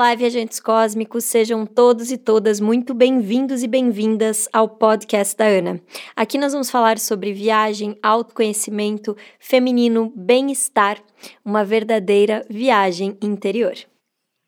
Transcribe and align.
Olá, 0.00 0.14
viajantes 0.14 0.58
cósmicos, 0.58 1.26
sejam 1.26 1.66
todos 1.66 2.10
e 2.10 2.16
todas 2.16 2.58
muito 2.58 2.94
bem-vindos 2.94 3.62
e 3.62 3.68
bem-vindas 3.68 4.48
ao 4.50 4.66
podcast 4.66 5.36
da 5.36 5.44
Ana. 5.44 5.78
Aqui 6.16 6.38
nós 6.38 6.54
vamos 6.54 6.70
falar 6.70 6.98
sobre 6.98 7.34
viagem, 7.34 7.98
autoconhecimento, 8.02 9.14
feminino, 9.38 10.10
bem-estar, 10.16 11.02
uma 11.44 11.66
verdadeira 11.66 12.46
viagem 12.48 13.18
interior. 13.20 13.74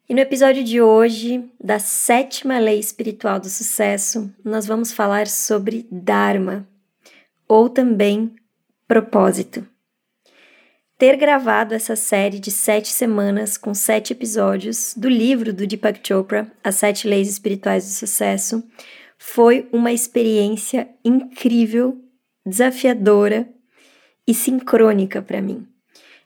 E 0.08 0.14
no 0.14 0.20
episódio 0.20 0.64
de 0.64 0.80
hoje, 0.80 1.44
da 1.62 1.78
sétima 1.78 2.58
lei 2.58 2.78
espiritual 2.78 3.38
do 3.38 3.50
sucesso, 3.50 4.32
nós 4.42 4.64
vamos 4.64 4.90
falar 4.90 5.26
sobre 5.26 5.86
Dharma, 5.92 6.66
ou 7.46 7.68
também 7.68 8.34
propósito 8.88 9.68
ter 11.02 11.16
gravado 11.16 11.74
essa 11.74 11.96
série 11.96 12.38
de 12.38 12.52
sete 12.52 12.86
semanas 12.86 13.58
com 13.58 13.74
sete 13.74 14.12
episódios 14.12 14.94
do 14.96 15.08
livro 15.08 15.52
do 15.52 15.66
Deepak 15.66 15.98
Chopra, 16.06 16.46
As 16.62 16.76
Sete 16.76 17.08
Leis 17.08 17.28
Espirituais 17.28 17.84
do 17.84 17.90
Sucesso, 17.90 18.62
foi 19.18 19.68
uma 19.72 19.90
experiência 19.90 20.88
incrível, 21.04 22.00
desafiadora 22.46 23.48
e 24.28 24.32
sincrônica 24.32 25.20
para 25.20 25.42
mim. 25.42 25.66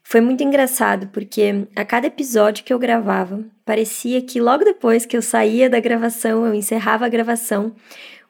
Foi 0.03 0.21
muito 0.21 0.45
engraçado 0.45 1.07
porque 1.07 1.67
a 1.75 1.83
cada 1.83 2.09
episódio 2.09 2.63
que 2.63 2.71
eu 2.71 2.79
gravava, 2.79 3.43
parecia 3.65 4.21
que 4.21 4.43
logo 4.43 4.63
depois 4.63 5.07
que 5.07 5.17
eu 5.17 5.23
saía 5.23 5.71
da 5.71 5.81
gravação, 5.81 6.45
eu 6.45 6.53
encerrava 6.53 7.07
a 7.07 7.09
gravação, 7.09 7.75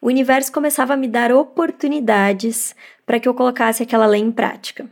o 0.01 0.07
universo 0.07 0.53
começava 0.53 0.93
a 0.93 0.97
me 0.97 1.09
dar 1.09 1.29
oportunidades 1.29 2.73
para 3.05 3.19
que 3.19 3.27
eu 3.27 3.33
colocasse 3.33 3.83
aquela 3.83 4.05
lei 4.05 4.21
em 4.21 4.31
prática. 4.31 4.89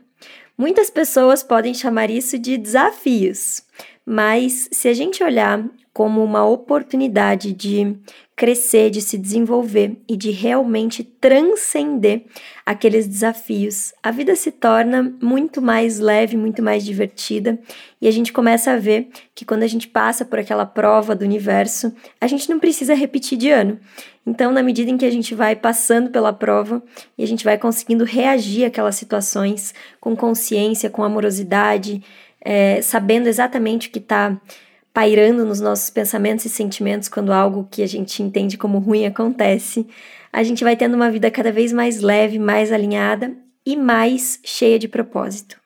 Muitas 0.57 0.89
pessoas 0.89 1.43
podem 1.43 1.73
chamar 1.73 2.09
isso 2.09 2.39
de 2.39 2.57
desafios, 2.57 3.61
mas 4.05 4.67
se 4.71 4.87
a 4.87 4.93
gente 4.93 5.23
olhar 5.23 5.65
como 5.95 6.21
uma 6.21 6.45
oportunidade 6.45 7.53
de 7.53 7.95
crescer, 8.35 8.89
de 8.89 9.01
se 9.01 9.17
desenvolver 9.17 9.95
e 10.09 10.17
de 10.17 10.29
realmente 10.29 11.05
transcender 11.05 12.25
aqueles 12.65 13.07
desafios, 13.07 13.93
a 14.03 14.11
vida 14.11 14.35
se 14.35 14.51
torna 14.51 15.15
muito 15.21 15.61
mais 15.61 15.97
leve, 15.97 16.35
muito 16.35 16.61
mais 16.61 16.83
divertida 16.83 17.57
e 18.01 18.09
a 18.09 18.11
gente 18.11 18.33
começa 18.33 18.71
a 18.71 18.77
ver 18.77 19.07
que 19.33 19.45
quando 19.45 19.63
a 19.63 19.67
gente 19.67 19.87
passa 19.87 20.25
por 20.25 20.37
aquela 20.37 20.65
prova 20.65 21.15
do 21.15 21.23
universo, 21.23 21.95
a 22.19 22.27
gente 22.27 22.49
não 22.49 22.59
precisa 22.59 22.93
repetir 22.93 23.37
de 23.37 23.49
ano. 23.49 23.79
Então, 24.27 24.51
na 24.51 24.61
medida 24.61 24.91
em 24.91 24.97
que 24.97 25.05
a 25.05 25.11
gente 25.11 25.33
vai 25.33 25.55
passando 25.55 26.09
pela 26.09 26.33
prova 26.33 26.83
e 27.17 27.23
a 27.23 27.27
gente 27.27 27.45
vai 27.45 27.57
conseguindo 27.57 28.03
reagir 28.03 28.65
àquelas 28.65 28.95
situações 28.95 29.73
com 30.01 30.13
consciência, 30.13 30.89
com 30.89 31.03
amorosidade, 31.03 32.03
é, 32.45 32.79
sabendo 32.81 33.27
exatamente 33.27 33.87
o 33.87 33.91
que 33.91 33.97
está 33.97 34.39
pairando 34.93 35.43
nos 35.43 35.59
nossos 35.59 35.89
pensamentos 35.89 36.45
e 36.45 36.49
sentimentos 36.49 37.09
quando 37.09 37.33
algo 37.33 37.67
que 37.69 37.81
a 37.81 37.87
gente 37.87 38.23
entende 38.23 38.57
como 38.57 38.77
ruim 38.77 39.05
acontece, 39.05 39.85
a 40.31 40.43
gente 40.43 40.63
vai 40.63 40.77
tendo 40.77 40.93
uma 40.93 41.09
vida 41.11 41.29
cada 41.31 41.51
vez 41.51 41.73
mais 41.73 41.99
leve, 41.99 42.37
mais 42.37 42.71
alinhada 42.71 43.35
e 43.65 43.75
mais 43.75 44.39
cheia 44.43 44.77
de 44.77 44.87
propósito. 44.87 45.59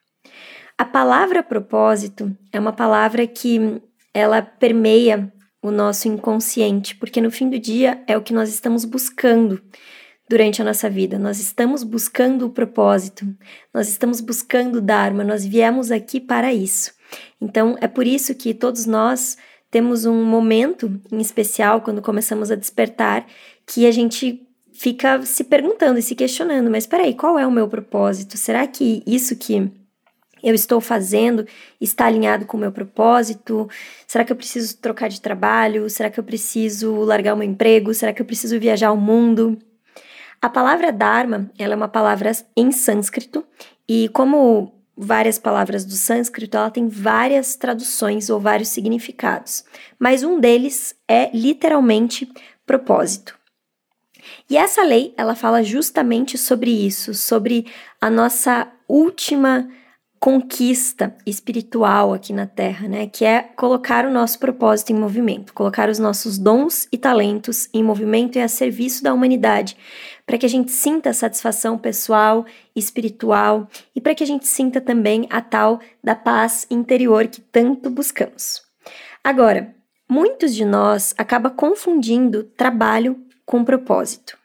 A 0.78 0.86
palavra 0.86 1.44
propósito 1.44 2.36
é 2.52 2.60
uma 2.60 2.72
palavra 2.72 3.28
que 3.28 3.82
ela 4.14 4.42
permeia 4.42 5.32
o 5.62 5.72
nosso 5.72 6.08
inconsciente, 6.08 6.96
porque 6.96 7.20
no 7.20 7.30
fim 7.30 7.50
do 7.50 7.60
dia 7.60 8.02
é 8.08 8.18
o 8.18 8.22
que 8.22 8.34
nós 8.34 8.50
estamos 8.50 8.86
buscando 8.86 9.62
durante 10.30 10.62
a 10.62 10.66
nossa 10.66 10.88
vida. 10.88 11.18
Nós 11.18 11.40
estamos 11.40 11.84
buscando 11.84 12.46
o 12.46 12.50
propósito, 12.52 13.26
nós 13.74 13.90
estamos 13.90 14.22
buscando 14.22 14.78
o 14.78 14.82
Dharma, 14.82 15.24
nós 15.24 15.44
viemos 15.44 15.92
aqui 15.92 16.20
para 16.20 16.54
isso. 16.54 16.94
Então 17.42 17.76
é 17.82 17.88
por 17.88 18.06
isso 18.06 18.36
que 18.36 18.54
todos 18.54 18.86
nós 18.86 19.36
temos 19.72 20.06
um 20.06 20.24
momento 20.24 21.02
em 21.12 21.20
especial 21.20 21.82
quando 21.82 22.02
começamos 22.02 22.52
a 22.52 22.56
despertar 22.56 23.26
que 23.66 23.88
a 23.88 23.92
gente 23.92 24.46
fica 24.72 25.22
se 25.24 25.44
perguntando 25.44 26.00
e 26.00 26.02
se 26.02 26.16
questionando, 26.16 26.70
mas 26.70 26.84
espera 26.84 27.04
aí, 27.04 27.14
qual 27.14 27.38
é 27.38 27.46
o 27.46 27.52
meu 27.52 27.68
propósito? 27.68 28.38
Será 28.38 28.66
que 28.66 29.04
isso 29.06 29.36
que 29.36 29.70
eu 30.42 30.56
estou 30.56 30.80
fazendo 30.80 31.46
está 31.82 32.06
alinhado 32.06 32.46
com 32.46 32.56
o 32.56 32.60
meu 32.60 32.72
propósito? 32.72 33.68
Será 34.08 34.24
que 34.24 34.32
eu 34.32 34.38
preciso 34.38 34.78
trocar 34.78 35.10
de 35.10 35.20
trabalho? 35.20 35.90
Será 35.90 36.10
que 36.10 36.20
eu 36.20 36.24
preciso 36.24 36.96
largar 37.02 37.34
o 37.34 37.38
meu 37.38 37.48
emprego? 37.48 37.94
Será 37.94 38.14
que 38.14 38.22
eu 38.22 38.26
preciso 38.26 38.58
viajar 38.60 38.88
ao 38.88 38.98
mundo? 38.98 39.58
A 40.42 40.50
palavra 40.50 40.92
Dharma, 40.92 41.50
ela 41.58 41.74
é 41.74 41.76
uma 41.76 41.88
palavra 41.88 42.32
em 42.56 42.72
sânscrito 42.72 43.46
e 43.88 44.10
como 44.10 44.74
várias 44.96 45.40
palavras 45.40 45.86
do 45.86 45.94
sânscrito, 45.94 46.58
ela 46.58 46.70
tem 46.70 46.90
várias 46.90 47.56
traduções 47.56 48.30
ou 48.30 48.40
vários 48.40 48.68
significados, 48.68 49.64
mas 49.98 50.24
um 50.24 50.40
deles 50.40 50.94
é 51.08 51.30
literalmente 51.34 52.30
propósito. 52.66 53.40
E 54.50 54.58
essa 54.58 54.84
lei, 54.84 55.14
ela 55.18 55.36
fala 55.36 55.64
justamente 55.64 56.38
sobre 56.38 56.70
isso, 56.70 57.14
sobre 57.14 57.66
a 58.02 58.10
nossa 58.10 58.68
última 58.88 59.70
conquista 60.20 61.16
espiritual 61.26 62.14
aqui 62.14 62.34
na 62.34 62.46
Terra, 62.46 62.88
né? 62.90 63.08
Que 63.08 63.24
é 63.24 63.42
colocar 63.42 64.06
o 64.06 64.12
nosso 64.12 64.38
propósito 64.38 64.92
em 64.92 64.96
movimento, 64.96 65.54
colocar 65.54 65.90
os 65.90 65.98
nossos 65.98 66.38
dons 66.38 66.88
e 66.92 66.98
talentos 66.98 67.70
em 67.74 67.82
movimento 67.82 68.38
e 68.38 68.42
a 68.42 68.50
serviço 68.50 69.02
da 69.02 69.14
humanidade, 69.14 69.78
para 70.30 70.38
que 70.38 70.46
a 70.46 70.50
gente 70.50 70.72
sinta 70.72 71.10
a 71.10 71.14
satisfação 71.14 71.76
pessoal, 71.76 72.46
espiritual 72.76 73.68
e 73.96 74.00
para 74.00 74.14
que 74.14 74.24
a 74.24 74.28
gente 74.28 74.46
sinta 74.46 74.80
também 74.80 75.26
a 75.28 75.42
tal 75.42 75.80
da 76.04 76.14
paz 76.14 76.68
interior 76.70 77.28
que 77.28 77.42
tanto 77.42 77.90
buscamos. 77.90 78.62
Agora, 79.24 79.74
muitos 80.08 80.54
de 80.54 80.64
nós 80.64 81.16
acabam 81.18 81.52
confundindo 81.52 82.44
trabalho 82.44 83.20
com 83.44 83.66
propósito. 83.66 84.38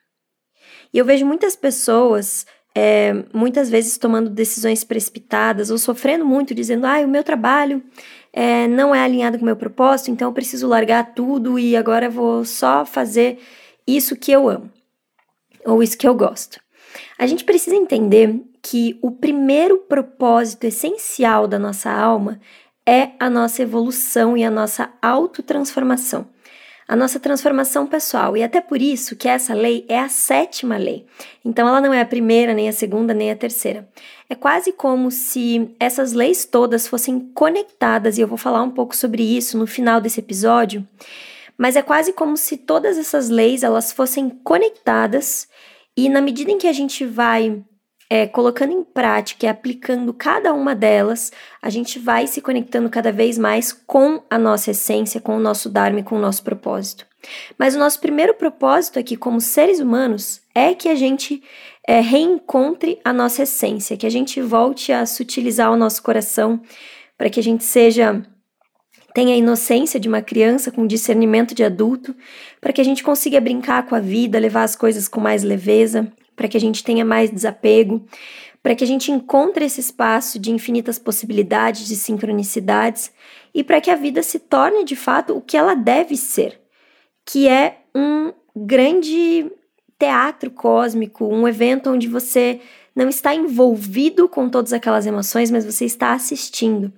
E 0.91 0.97
eu 0.97 1.05
vejo 1.05 1.27
muitas 1.27 1.55
pessoas 1.55 2.47
é, 2.75 3.13
muitas 3.35 3.69
vezes 3.69 3.99
tomando 3.99 4.31
decisões 4.31 4.85
precipitadas 4.85 5.71
ou 5.71 5.77
sofrendo 5.77 6.25
muito, 6.25 6.55
dizendo: 6.55 6.87
ah, 6.87 7.01
o 7.01 7.09
meu 7.09 7.23
trabalho 7.23 7.83
é, 8.33 8.67
não 8.69 8.95
é 8.95 9.03
alinhado 9.03 9.37
com 9.37 9.43
o 9.43 9.47
meu 9.47 9.57
propósito, 9.57 10.11
então 10.11 10.29
eu 10.29 10.33
preciso 10.33 10.67
largar 10.67 11.15
tudo 11.15 11.59
e 11.59 11.77
agora 11.77 12.09
vou 12.09 12.43
só 12.43 12.87
fazer 12.87 13.39
isso 13.87 14.17
que 14.17 14.33
eu 14.33 14.49
amo 14.49 14.73
ou 15.65 15.83
isso 15.83 15.99
que 15.99 16.07
eu 16.07 16.15
gosto. 16.15 16.61
A 17.19 17.27
gente 17.27 17.45
precisa 17.45 17.77
entender 17.77 18.41
que 18.63 18.99
o 19.03 19.11
primeiro 19.11 19.79
propósito 19.79 20.65
essencial 20.65 21.47
da 21.47 21.59
nossa 21.59 21.91
alma 21.91 22.41
é 22.87 23.11
a 23.19 23.29
nossa 23.31 23.63
evolução 23.63 24.37
e 24.37 24.45
a 24.45 24.51
nossa 24.51 24.91
autotransformação 25.01 26.29
a 26.87 26.95
nossa 26.95 27.19
transformação 27.19 27.87
pessoal. 27.87 28.37
E 28.37 28.43
até 28.43 28.61
por 28.61 28.81
isso 28.81 29.17
que 29.17 29.29
essa 29.29 29.55
lei 29.55 29.85
é 29.89 29.99
a 29.99 30.09
sétima 30.09 30.77
lei. 30.77 31.07
Então 31.45 31.67
ela 31.67 31.81
não 31.81 31.93
é 31.93 32.01
a 32.01 32.07
primeira, 32.07 32.55
nem 32.55 32.69
a 32.69 32.73
segunda, 32.73 33.15
nem 33.15 33.31
a 33.31 33.37
terceira. 33.37 33.89
É 34.29 34.35
quase 34.35 34.73
como 34.73 35.11
se 35.11 35.75
essas 35.81 36.13
leis 36.13 36.45
todas 36.45 36.87
fossem 36.87 37.21
conectadas, 37.35 38.19
e 38.19 38.21
eu 38.21 38.29
vou 38.29 38.39
falar 38.39 38.63
um 38.63 38.71
pouco 38.71 38.95
sobre 38.95 39.23
isso 39.23 39.59
no 39.59 39.67
final 39.67 40.01
desse 40.01 40.21
episódio. 40.21 40.87
Mas 41.57 41.77
é 41.77 41.83
quase 41.83 42.13
como 42.13 42.37
se 42.37 42.57
todas 42.57 42.99
essas 42.99 43.29
leis 43.29 43.63
elas 43.63 43.93
fossem 43.93 44.29
conectadas 44.29 45.49
e 45.97 46.09
na 46.09 46.21
medida 46.21 46.51
em 46.51 46.59
que 46.59 46.67
a 46.67 46.73
gente 46.73 47.05
vai 47.05 47.63
é, 48.11 48.27
colocando 48.27 48.73
em 48.73 48.83
prática 48.83 49.47
e 49.47 49.49
aplicando 49.49 50.13
cada 50.13 50.53
uma 50.53 50.75
delas, 50.75 51.33
a 51.63 51.71
gente 51.71 51.99
vai 51.99 52.27
se 52.27 52.41
conectando 52.41 52.91
cada 52.91 53.11
vez 53.11 53.39
mais 53.39 53.73
com 53.73 54.23
a 54.29 54.39
nossa 54.39 54.73
essência, 54.73 55.21
com 55.21 55.37
o 55.37 55.41
nosso 55.41 55.69
Dharma 55.69 56.01
e 56.01 56.03
com 56.03 56.17
o 56.17 56.21
nosso 56.21 56.43
propósito. 56.43 57.07
Mas 57.59 57.75
o 57.75 57.79
nosso 57.79 58.01
primeiro 58.01 58.35
propósito 58.35 58.99
aqui, 58.99 59.17
como 59.17 59.41
seres 59.41 59.81
humanos, 59.81 60.43
é 60.55 60.75
que 60.75 60.89
a 60.89 60.95
gente 60.95 61.43
é, 61.87 62.01
reencontre 62.01 63.01
a 63.05 63.13
nossa 63.13 63.45
essência, 63.45 63.97
que 63.97 64.07
a 64.07 64.11
gente 64.11 64.41
volte 64.43 64.93
a 64.93 65.07
sutilizar 65.07 65.73
o 65.73 65.77
nosso 65.77 66.03
coração, 66.03 66.61
para 67.17 67.31
que 67.31 67.41
a 67.41 67.43
gente 67.43 67.65
seja 67.65 68.23
tenha 69.15 69.33
a 69.33 69.39
inocência 69.39 70.01
de 70.01 70.09
uma 70.09 70.21
criança 70.21 70.73
com 70.73 70.85
discernimento 70.87 71.55
de 71.55 71.63
adulto, 71.63 72.15
para 72.61 72.73
que 72.73 72.81
a 72.81 72.85
gente 72.85 73.05
consiga 73.05 73.41
brincar 73.41 73.87
com 73.87 73.95
a 73.95 74.01
vida, 74.01 74.41
levar 74.41 74.65
as 74.65 74.75
coisas 74.75 75.07
com 75.07 75.21
mais 75.21 75.45
leveza, 75.45 76.13
para 76.35 76.49
que 76.49 76.57
a 76.57 76.61
gente 76.61 76.83
tenha 76.83 77.05
mais 77.05 77.31
desapego, 77.31 78.05
para 78.61 78.75
que 78.75 78.83
a 78.83 78.87
gente 78.87 79.13
encontre 79.13 79.65
esse 79.65 79.81
espaço 79.81 80.37
de 80.37 80.51
infinitas 80.51 80.99
possibilidades, 80.99 81.87
de 81.87 81.95
sincronicidades 81.95 83.13
e 83.55 83.63
para 83.63 83.81
que 83.81 83.91
a 83.91 83.95
vida 83.95 84.21
se 84.21 84.41
torne 84.41 84.85
de 84.85 84.97
fato 84.97 85.37
o 85.37 85.41
que 85.41 85.57
ela 85.57 85.75
deve 85.75 86.17
ser, 86.17 86.61
que 87.25 87.47
é 87.47 87.83
um 87.95 88.33
grande 88.57 89.49
teatro 89.97 90.51
cósmico, 90.51 91.25
um 91.25 91.47
evento 91.47 91.89
onde 91.89 92.09
você 92.09 92.61
não 92.97 93.09
está 93.09 93.33
envolvido 93.33 94.29
com 94.29 94.49
todas 94.49 94.73
aquelas 94.73 95.07
emoções, 95.07 95.51
mas 95.51 95.65
você 95.65 95.85
está 95.85 96.13
assistindo. 96.13 96.93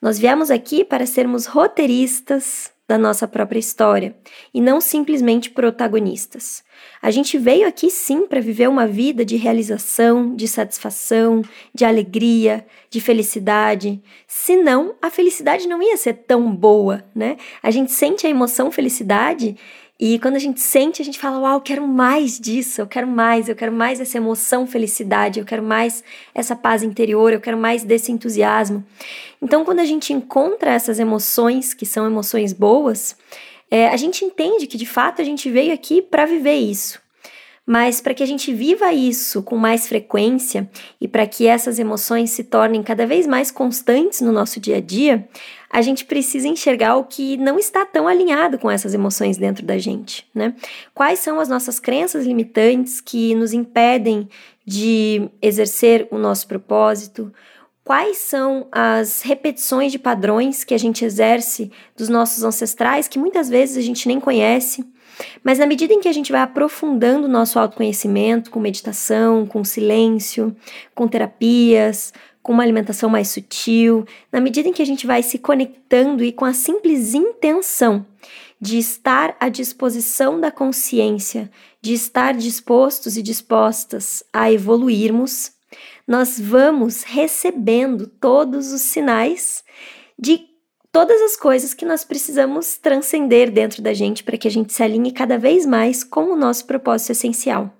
Nós 0.00 0.18
viemos 0.18 0.50
aqui 0.50 0.82
para 0.82 1.04
sermos 1.04 1.44
roteiristas 1.44 2.72
da 2.88 2.96
nossa 2.96 3.28
própria 3.28 3.58
história 3.58 4.16
e 4.52 4.60
não 4.60 4.80
simplesmente 4.80 5.50
protagonistas. 5.50 6.64
A 7.00 7.10
gente 7.10 7.38
veio 7.38 7.68
aqui 7.68 7.88
sim 7.88 8.26
para 8.26 8.40
viver 8.40 8.68
uma 8.68 8.86
vida 8.86 9.24
de 9.24 9.36
realização, 9.36 10.34
de 10.34 10.48
satisfação, 10.48 11.42
de 11.72 11.84
alegria, 11.84 12.66
de 12.88 13.00
felicidade. 13.00 14.02
Senão, 14.26 14.96
a 15.00 15.08
felicidade 15.08 15.68
não 15.68 15.82
ia 15.82 15.96
ser 15.96 16.14
tão 16.14 16.52
boa, 16.52 17.04
né? 17.14 17.36
A 17.62 17.70
gente 17.70 17.92
sente 17.92 18.26
a 18.26 18.30
emoção 18.30 18.72
felicidade 18.72 19.56
e 20.02 20.18
quando 20.18 20.36
a 20.36 20.38
gente 20.38 20.60
sente, 20.60 21.02
a 21.02 21.04
gente 21.04 21.18
fala: 21.18 21.38
Uau, 21.38 21.56
eu 21.56 21.60
quero 21.60 21.86
mais 21.86 22.40
disso, 22.40 22.80
eu 22.80 22.86
quero 22.86 23.06
mais, 23.06 23.50
eu 23.50 23.54
quero 23.54 23.70
mais 23.70 23.98
dessa 23.98 24.16
emoção, 24.16 24.66
felicidade, 24.66 25.38
eu 25.38 25.44
quero 25.44 25.62
mais 25.62 26.02
essa 26.34 26.56
paz 26.56 26.82
interior, 26.82 27.34
eu 27.34 27.40
quero 27.40 27.58
mais 27.58 27.84
desse 27.84 28.10
entusiasmo. 28.10 28.82
Então, 29.42 29.62
quando 29.62 29.80
a 29.80 29.84
gente 29.84 30.14
encontra 30.14 30.70
essas 30.70 30.98
emoções, 30.98 31.74
que 31.74 31.84
são 31.84 32.06
emoções 32.06 32.54
boas, 32.54 33.14
é, 33.70 33.88
a 33.88 33.96
gente 33.98 34.24
entende 34.24 34.66
que 34.66 34.78
de 34.78 34.86
fato 34.86 35.20
a 35.20 35.24
gente 35.24 35.50
veio 35.50 35.74
aqui 35.74 36.00
para 36.00 36.24
viver 36.24 36.56
isso. 36.56 36.98
Mas 37.66 38.00
para 38.00 38.14
que 38.14 38.22
a 38.22 38.26
gente 38.26 38.52
viva 38.54 38.92
isso 38.92 39.42
com 39.42 39.56
mais 39.56 39.86
frequência 39.86 40.68
e 40.98 41.06
para 41.06 41.26
que 41.26 41.46
essas 41.46 41.78
emoções 41.78 42.30
se 42.30 42.42
tornem 42.42 42.82
cada 42.82 43.06
vez 43.06 43.26
mais 43.26 43.50
constantes 43.50 44.22
no 44.22 44.32
nosso 44.32 44.58
dia 44.58 44.78
a 44.78 44.80
dia, 44.80 45.28
a 45.70 45.80
gente 45.82 46.04
precisa 46.04 46.48
enxergar 46.48 46.96
o 46.96 47.04
que 47.04 47.36
não 47.36 47.56
está 47.56 47.86
tão 47.86 48.08
alinhado 48.08 48.58
com 48.58 48.68
essas 48.68 48.92
emoções 48.92 49.36
dentro 49.36 49.64
da 49.64 49.78
gente, 49.78 50.26
né? 50.34 50.54
Quais 50.92 51.20
são 51.20 51.38
as 51.38 51.48
nossas 51.48 51.78
crenças 51.78 52.26
limitantes 52.26 53.00
que 53.00 53.34
nos 53.36 53.52
impedem 53.52 54.28
de 54.66 55.30
exercer 55.40 56.08
o 56.10 56.18
nosso 56.18 56.48
propósito? 56.48 57.32
Quais 57.84 58.18
são 58.18 58.66
as 58.72 59.22
repetições 59.22 59.92
de 59.92 59.98
padrões 59.98 60.64
que 60.64 60.74
a 60.74 60.78
gente 60.78 61.04
exerce 61.04 61.70
dos 61.96 62.08
nossos 62.08 62.42
ancestrais 62.42 63.06
que 63.06 63.18
muitas 63.18 63.48
vezes 63.48 63.76
a 63.76 63.80
gente 63.80 64.08
nem 64.08 64.18
conhece? 64.18 64.84
Mas 65.42 65.58
na 65.58 65.66
medida 65.66 65.92
em 65.92 66.00
que 66.00 66.08
a 66.08 66.12
gente 66.12 66.32
vai 66.32 66.40
aprofundando 66.40 67.26
o 67.26 67.30
nosso 67.30 67.58
autoconhecimento 67.58 68.50
com 68.50 68.58
meditação, 68.58 69.46
com 69.46 69.62
silêncio, 69.64 70.54
com 70.94 71.06
terapias, 71.06 72.12
com 72.42 72.52
uma 72.52 72.62
alimentação 72.62 73.10
mais 73.10 73.28
sutil, 73.28 74.04
na 74.32 74.40
medida 74.40 74.68
em 74.68 74.72
que 74.72 74.82
a 74.82 74.86
gente 74.86 75.06
vai 75.06 75.22
se 75.22 75.38
conectando 75.38 76.24
e 76.24 76.32
com 76.32 76.44
a 76.44 76.52
simples 76.52 77.14
intenção 77.14 78.06
de 78.60 78.78
estar 78.78 79.36
à 79.40 79.48
disposição 79.48 80.38
da 80.38 80.50
consciência, 80.50 81.50
de 81.80 81.94
estar 81.94 82.34
dispostos 82.34 83.16
e 83.16 83.22
dispostas 83.22 84.22
a 84.32 84.52
evoluirmos, 84.52 85.52
nós 86.06 86.38
vamos 86.38 87.02
recebendo 87.02 88.06
todos 88.06 88.72
os 88.72 88.82
sinais 88.82 89.64
de 90.18 90.46
todas 90.92 91.20
as 91.22 91.36
coisas 91.36 91.72
que 91.72 91.86
nós 91.86 92.04
precisamos 92.04 92.76
transcender 92.76 93.50
dentro 93.50 93.80
da 93.80 93.94
gente 93.94 94.24
para 94.24 94.36
que 94.36 94.48
a 94.48 94.50
gente 94.50 94.72
se 94.72 94.82
alinhe 94.82 95.12
cada 95.12 95.38
vez 95.38 95.64
mais 95.64 96.02
com 96.02 96.32
o 96.32 96.36
nosso 96.36 96.66
propósito 96.66 97.12
essencial. 97.12 97.72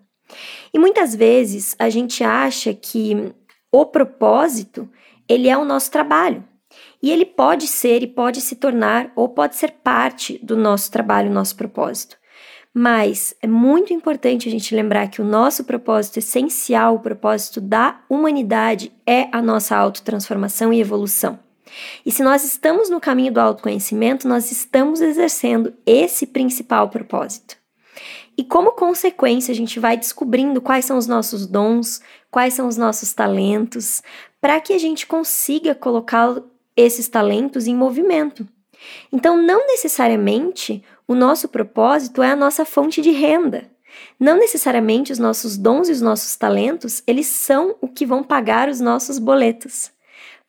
E 0.72 0.78
muitas 0.78 1.14
vezes 1.14 1.74
a 1.78 1.90
gente 1.90 2.22
acha 2.22 2.72
que 2.72 3.34
o 3.72 3.86
propósito, 3.86 4.88
ele 5.28 5.48
é 5.48 5.56
o 5.56 5.64
nosso 5.64 5.90
trabalho. 5.90 6.44
E 7.02 7.10
ele 7.10 7.24
pode 7.24 7.66
ser 7.66 8.02
e 8.02 8.06
pode 8.06 8.40
se 8.40 8.56
tornar 8.56 9.10
ou 9.16 9.28
pode 9.28 9.56
ser 9.56 9.72
parte 9.82 10.38
do 10.42 10.56
nosso 10.56 10.90
trabalho, 10.90 11.30
nosso 11.30 11.56
propósito. 11.56 12.16
Mas 12.72 13.34
é 13.42 13.48
muito 13.48 13.92
importante 13.92 14.48
a 14.48 14.50
gente 14.50 14.74
lembrar 14.74 15.08
que 15.08 15.20
o 15.20 15.24
nosso 15.24 15.64
propósito 15.64 16.18
essencial, 16.18 16.94
o 16.94 17.00
propósito 17.00 17.60
da 17.60 18.00
humanidade, 18.08 18.92
é 19.04 19.28
a 19.32 19.42
nossa 19.42 19.76
autotransformação 19.76 20.72
e 20.72 20.80
evolução. 20.80 21.38
E 22.04 22.12
se 22.12 22.22
nós 22.22 22.44
estamos 22.44 22.88
no 22.88 23.00
caminho 23.00 23.32
do 23.32 23.40
autoconhecimento, 23.40 24.28
nós 24.28 24.52
estamos 24.52 25.00
exercendo 25.00 25.72
esse 25.84 26.26
principal 26.26 26.88
propósito. 26.88 27.56
E 28.36 28.44
como 28.44 28.72
consequência, 28.72 29.52
a 29.52 29.54
gente 29.54 29.78
vai 29.78 29.96
descobrindo 29.96 30.60
quais 30.60 30.84
são 30.84 30.96
os 30.96 31.06
nossos 31.06 31.46
dons, 31.46 32.00
quais 32.30 32.54
são 32.54 32.68
os 32.68 32.76
nossos 32.76 33.12
talentos, 33.12 34.02
para 34.40 34.60
que 34.60 34.72
a 34.72 34.78
gente 34.78 35.06
consiga 35.06 35.74
colocar 35.74 36.36
esses 36.76 37.08
talentos 37.08 37.66
em 37.66 37.74
movimento. 37.74 38.46
Então, 39.12 39.36
não 39.36 39.66
necessariamente 39.66 40.82
o 41.06 41.14
nosso 41.14 41.48
propósito 41.48 42.22
é 42.22 42.30
a 42.30 42.36
nossa 42.36 42.64
fonte 42.64 43.02
de 43.02 43.10
renda. 43.10 43.70
Não 44.18 44.38
necessariamente 44.38 45.12
os 45.12 45.18
nossos 45.18 45.56
dons 45.56 45.88
e 45.88 45.92
os 45.92 46.00
nossos 46.00 46.36
talentos, 46.36 47.02
eles 47.06 47.26
são 47.26 47.76
o 47.80 47.88
que 47.88 48.06
vão 48.06 48.22
pagar 48.22 48.68
os 48.68 48.80
nossos 48.80 49.18
boletos. 49.18 49.90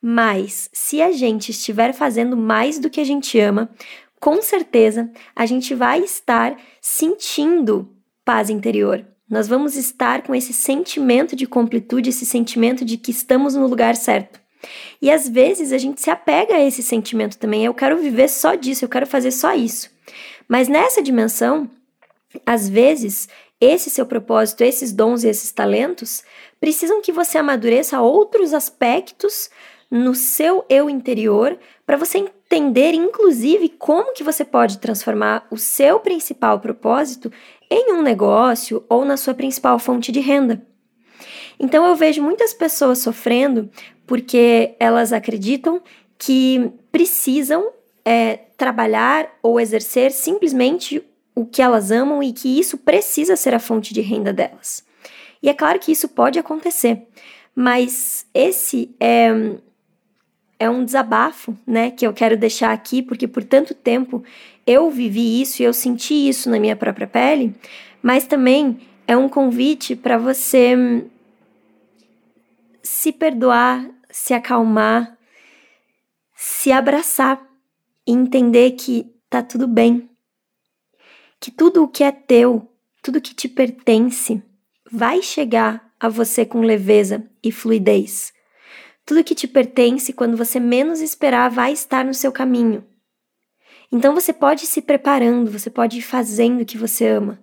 Mas 0.00 0.68
se 0.72 1.02
a 1.02 1.12
gente 1.12 1.50
estiver 1.50 1.92
fazendo 1.92 2.36
mais 2.36 2.78
do 2.78 2.90
que 2.90 3.00
a 3.00 3.04
gente 3.04 3.38
ama, 3.38 3.70
com 4.18 4.40
certeza 4.40 5.10
a 5.34 5.46
gente 5.46 5.74
vai 5.74 6.00
estar 6.00 6.56
sentindo 6.80 7.88
paz 8.24 8.48
interior. 8.48 9.04
Nós 9.32 9.48
vamos 9.48 9.76
estar 9.76 10.20
com 10.24 10.34
esse 10.34 10.52
sentimento 10.52 11.34
de 11.34 11.46
completude, 11.46 12.10
esse 12.10 12.26
sentimento 12.26 12.84
de 12.84 12.98
que 12.98 13.10
estamos 13.10 13.54
no 13.54 13.66
lugar 13.66 13.96
certo. 13.96 14.38
E 15.00 15.10
às 15.10 15.26
vezes 15.26 15.72
a 15.72 15.78
gente 15.78 16.02
se 16.02 16.10
apega 16.10 16.54
a 16.54 16.60
esse 16.60 16.82
sentimento 16.82 17.38
também. 17.38 17.64
Eu 17.64 17.72
quero 17.72 17.96
viver 17.96 18.28
só 18.28 18.54
disso, 18.54 18.84
eu 18.84 18.90
quero 18.90 19.06
fazer 19.06 19.30
só 19.30 19.54
isso. 19.54 19.90
Mas 20.46 20.68
nessa 20.68 21.00
dimensão, 21.00 21.66
às 22.44 22.68
vezes, 22.68 23.26
esse 23.58 23.88
seu 23.88 24.04
propósito, 24.04 24.64
esses 24.64 24.92
dons 24.92 25.24
e 25.24 25.28
esses 25.28 25.50
talentos 25.50 26.22
precisam 26.60 27.00
que 27.00 27.10
você 27.10 27.38
amadureça 27.38 28.02
outros 28.02 28.52
aspectos 28.52 29.48
no 29.90 30.14
seu 30.14 30.62
eu 30.68 30.90
interior 30.90 31.58
para 31.86 31.96
você 31.96 32.18
entender, 32.18 32.92
inclusive, 32.92 33.70
como 33.70 34.12
que 34.12 34.22
você 34.22 34.44
pode 34.44 34.78
transformar 34.78 35.46
o 35.50 35.56
seu 35.56 36.00
principal 36.00 36.60
propósito 36.60 37.32
em 37.72 37.92
um 37.92 38.02
negócio 38.02 38.84
ou 38.88 39.04
na 39.04 39.16
sua 39.16 39.34
principal 39.34 39.78
fonte 39.78 40.12
de 40.12 40.20
renda. 40.20 40.62
Então 41.58 41.86
eu 41.86 41.96
vejo 41.96 42.22
muitas 42.22 42.52
pessoas 42.52 42.98
sofrendo 42.98 43.70
porque 44.06 44.74
elas 44.78 45.12
acreditam 45.12 45.80
que 46.18 46.70
precisam 46.90 47.72
é, 48.04 48.36
trabalhar 48.56 49.30
ou 49.42 49.58
exercer 49.58 50.12
simplesmente 50.12 51.02
o 51.34 51.46
que 51.46 51.62
elas 51.62 51.90
amam 51.90 52.22
e 52.22 52.32
que 52.32 52.58
isso 52.58 52.76
precisa 52.76 53.36
ser 53.36 53.54
a 53.54 53.58
fonte 53.58 53.94
de 53.94 54.00
renda 54.00 54.32
delas. 54.32 54.84
E 55.42 55.48
é 55.48 55.54
claro 55.54 55.78
que 55.78 55.90
isso 55.90 56.08
pode 56.08 56.38
acontecer, 56.38 57.06
mas 57.54 58.26
esse 58.34 58.94
é 59.00 59.56
é 60.62 60.70
um 60.70 60.84
desabafo, 60.84 61.58
né, 61.66 61.90
que 61.90 62.06
eu 62.06 62.12
quero 62.12 62.36
deixar 62.36 62.72
aqui, 62.72 63.02
porque 63.02 63.26
por 63.26 63.42
tanto 63.42 63.74
tempo 63.74 64.22
eu 64.66 64.90
vivi 64.90 65.40
isso 65.40 65.62
e 65.62 65.64
eu 65.64 65.72
senti 65.72 66.28
isso 66.28 66.48
na 66.50 66.58
minha 66.58 66.76
própria 66.76 67.06
pele, 67.06 67.54
mas 68.02 68.26
também 68.26 68.78
é 69.06 69.16
um 69.16 69.28
convite 69.28 69.96
para 69.96 70.18
você 70.18 71.04
se 72.82 73.12
perdoar, 73.12 73.88
se 74.10 74.34
acalmar, 74.34 75.16
se 76.34 76.72
abraçar 76.72 77.40
e 78.06 78.12
entender 78.12 78.72
que 78.72 79.12
tá 79.28 79.42
tudo 79.42 79.66
bem. 79.66 80.08
Que 81.40 81.50
tudo 81.50 81.82
o 81.82 81.88
que 81.88 82.04
é 82.04 82.12
teu, 82.12 82.68
tudo 83.02 83.20
que 83.20 83.34
te 83.34 83.48
pertence, 83.48 84.42
vai 84.90 85.22
chegar 85.22 85.92
a 85.98 86.08
você 86.08 86.44
com 86.44 86.60
leveza 86.60 87.24
e 87.42 87.50
fluidez. 87.50 88.32
Tudo 89.04 89.24
que 89.24 89.34
te 89.34 89.48
pertence, 89.48 90.12
quando 90.12 90.36
você 90.36 90.60
menos 90.60 91.00
esperar, 91.00 91.50
vai 91.50 91.72
estar 91.72 92.04
no 92.04 92.14
seu 92.14 92.30
caminho. 92.30 92.84
Então 93.92 94.14
você 94.14 94.32
pode 94.32 94.64
ir 94.64 94.68
se 94.68 94.80
preparando, 94.80 95.50
você 95.50 95.68
pode 95.68 95.98
ir 95.98 96.02
fazendo 96.02 96.62
o 96.62 96.64
que 96.64 96.78
você 96.78 97.06
ama. 97.06 97.38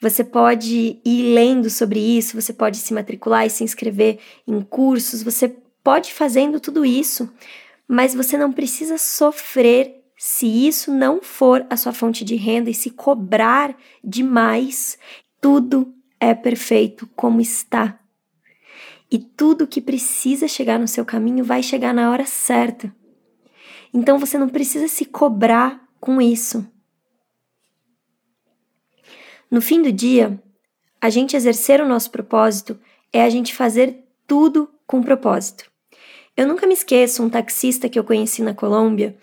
Você 0.00 0.24
pode 0.24 0.98
ir 1.04 1.32
lendo 1.32 1.70
sobre 1.70 2.00
isso, 2.00 2.40
você 2.40 2.52
pode 2.52 2.76
se 2.78 2.92
matricular 2.92 3.46
e 3.46 3.50
se 3.50 3.62
inscrever 3.62 4.18
em 4.44 4.60
cursos, 4.60 5.22
você 5.22 5.48
pode 5.82 6.08
ir 6.08 6.14
fazendo 6.14 6.58
tudo 6.58 6.84
isso, 6.84 7.32
mas 7.86 8.16
você 8.16 8.36
não 8.36 8.52
precisa 8.52 8.98
sofrer 8.98 10.02
se 10.16 10.46
isso 10.46 10.92
não 10.92 11.22
for 11.22 11.64
a 11.70 11.76
sua 11.76 11.92
fonte 11.92 12.24
de 12.24 12.34
renda 12.34 12.68
e 12.68 12.74
se 12.74 12.90
cobrar 12.90 13.76
demais. 14.02 14.98
Tudo 15.40 15.94
é 16.18 16.34
perfeito 16.34 17.08
como 17.14 17.40
está. 17.40 17.98
E 19.08 19.18
tudo 19.18 19.68
que 19.68 19.80
precisa 19.80 20.48
chegar 20.48 20.80
no 20.80 20.88
seu 20.88 21.04
caminho 21.04 21.44
vai 21.44 21.62
chegar 21.62 21.94
na 21.94 22.10
hora 22.10 22.26
certa. 22.26 22.92
Então 23.94 24.18
você 24.18 24.38
não 24.38 24.48
precisa 24.48 24.88
se 24.88 25.04
cobrar 25.04 25.81
com 26.02 26.20
isso. 26.20 26.66
No 29.48 29.62
fim 29.62 29.80
do 29.80 29.92
dia, 29.92 30.36
a 31.00 31.08
gente 31.08 31.36
exercer 31.36 31.80
o 31.80 31.86
nosso 31.86 32.10
propósito 32.10 32.76
é 33.12 33.22
a 33.22 33.30
gente 33.30 33.54
fazer 33.54 34.04
tudo 34.26 34.68
com 34.84 35.00
propósito. 35.00 35.64
Eu 36.36 36.48
nunca 36.48 36.66
me 36.66 36.74
esqueço 36.74 37.22
um 37.22 37.30
taxista 37.30 37.88
que 37.88 37.96
eu 37.96 38.02
conheci 38.02 38.42
na 38.42 38.52
Colômbia. 38.52 39.16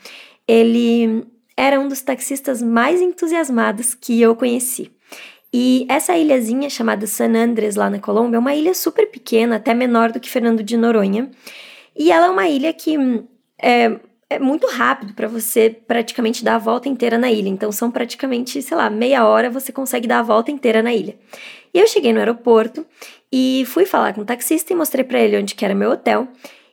Ele 0.48 1.28
era 1.58 1.78
um 1.82 1.90
dos 1.90 2.02
taxistas 2.02 2.62
mais 2.62 3.02
entusiasmados 3.02 3.94
que 3.94 4.22
eu 4.22 4.34
conheci. 4.34 4.90
E 5.52 5.86
essa 5.90 6.16
ilhazinha 6.16 6.70
chamada 6.70 7.06
San 7.08 7.36
Andrés, 7.36 7.76
lá 7.76 7.90
na 7.90 8.00
Colômbia, 8.00 8.38
é 8.38 8.40
uma 8.40 8.56
ilha 8.56 8.74
super 8.74 9.12
pequena, 9.12 9.58
até 9.58 9.74
menor 9.74 10.14
do 10.14 10.20
que 10.20 10.30
Fernando 10.30 10.64
de 10.64 10.78
Noronha. 10.78 11.30
E 11.94 12.10
ela 12.10 12.28
é 12.28 12.30
uma 12.30 12.48
ilha 12.48 12.72
que 12.72 12.96
é, 13.62 14.00
é 14.30 14.38
muito 14.38 14.68
rápido 14.68 15.14
para 15.14 15.28
você 15.28 15.76
praticamente 15.88 16.44
dar 16.44 16.56
a 16.56 16.60
volta 16.60 16.88
inteira 16.88 17.18
na 17.18 17.32
ilha. 17.32 17.50
Então 17.50 17.72
são 17.72 17.90
praticamente, 17.90 18.62
sei 18.62 18.78
lá, 18.78 18.90
meia 18.90 19.28
hora 19.28 19.50
você 19.50 19.72
consegue 19.72 20.08
dar 20.08 20.20
a 20.20 20.24
volta 20.24 20.52
inteira 20.52 20.84
na 20.84 20.94
ilha. 20.94 21.18
E 21.74 21.80
eu 21.80 21.88
cheguei 21.88 22.14
no 22.14 22.20
aeroporto 22.20 22.86
e 23.32 23.64
fui 23.68 23.86
falar 23.86 24.14
com 24.14 24.22
o 24.22 24.26
taxista 24.26 24.72
e 24.72 24.76
mostrei 24.76 25.04
para 25.04 25.20
ele 25.20 25.38
onde 25.38 25.56
que 25.56 25.66
era 25.66 25.74
meu 25.74 25.92
hotel. 25.92 26.28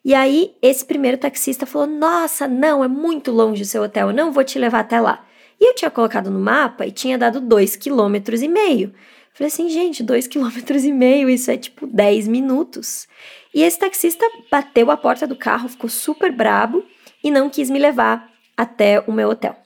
E 0.05 0.15
aí 0.15 0.55
esse 0.61 0.85
primeiro 0.85 1.17
taxista 1.17 1.65
falou: 1.65 1.87
"Nossa, 1.87 2.47
não, 2.47 2.85
é 2.85 2.89
muito 2.89 3.33
longe 3.33 3.63
o 3.63 3.67
seu 3.67 3.83
hotel, 3.83 4.13
não 4.13 4.33
vou 4.33 4.45
te 4.45 4.59
levar 4.59 4.81
até 4.81 5.01
lá". 5.01 5.25
E 5.59 5.71
eu 5.71 5.75
tinha 5.75 5.91
colocado 5.91 6.31
no 6.31 6.39
mapa 6.39 6.87
e 6.87 6.93
tinha 6.93 7.17
dado 7.17 7.41
dois 7.41 7.75
quilômetros 7.75 8.43
e 8.43 8.49
meio. 8.49 8.93
Falei 9.33 9.49
assim, 9.49 9.69
gente, 9.71 10.03
dois 10.03 10.27
quilômetros 10.29 10.85
e 10.85 10.93
meio, 10.93 11.29
isso 11.31 11.51
é 11.51 11.57
tipo 11.57 11.87
10 11.87 12.29
minutos. 12.29 13.09
E 13.55 13.63
esse 13.63 13.79
taxista 13.79 14.25
bateu 14.51 14.91
a 14.91 14.97
porta 14.97 15.27
do 15.27 15.37
carro, 15.37 15.69
ficou 15.69 15.89
super 15.89 16.31
brabo 16.31 16.85
e 17.27 17.31
não 17.31 17.51
quis 17.51 17.69
me 17.69 17.79
levar 17.79 18.31
até 18.57 19.03
o 19.05 19.13
meu 19.13 19.31
hotel. 19.31 19.57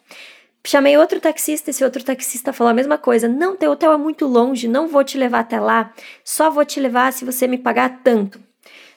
Chamei 0.67 0.97
outro 0.97 1.21
taxista, 1.21 1.71
esse 1.71 1.85
outro 1.85 2.03
taxista 2.03 2.53
falou 2.53 2.71
a 2.71 2.75
mesma 2.75 2.97
coisa: 2.97 3.29
Não, 3.29 3.55
teu 3.55 3.73
hotel 3.73 3.93
é 3.93 3.97
muito 3.99 4.27
longe, 4.27 4.67
não 4.67 4.89
vou 4.89 5.05
te 5.05 5.19
levar 5.19 5.41
até 5.41 5.61
lá, 5.61 5.93
só 6.25 6.51
vou 6.51 6.65
te 6.65 6.81
levar 6.81 7.13
se 7.13 7.25
você 7.25 7.47
me 7.47 7.59
pagar 7.59 8.01
tanto. 8.03 8.41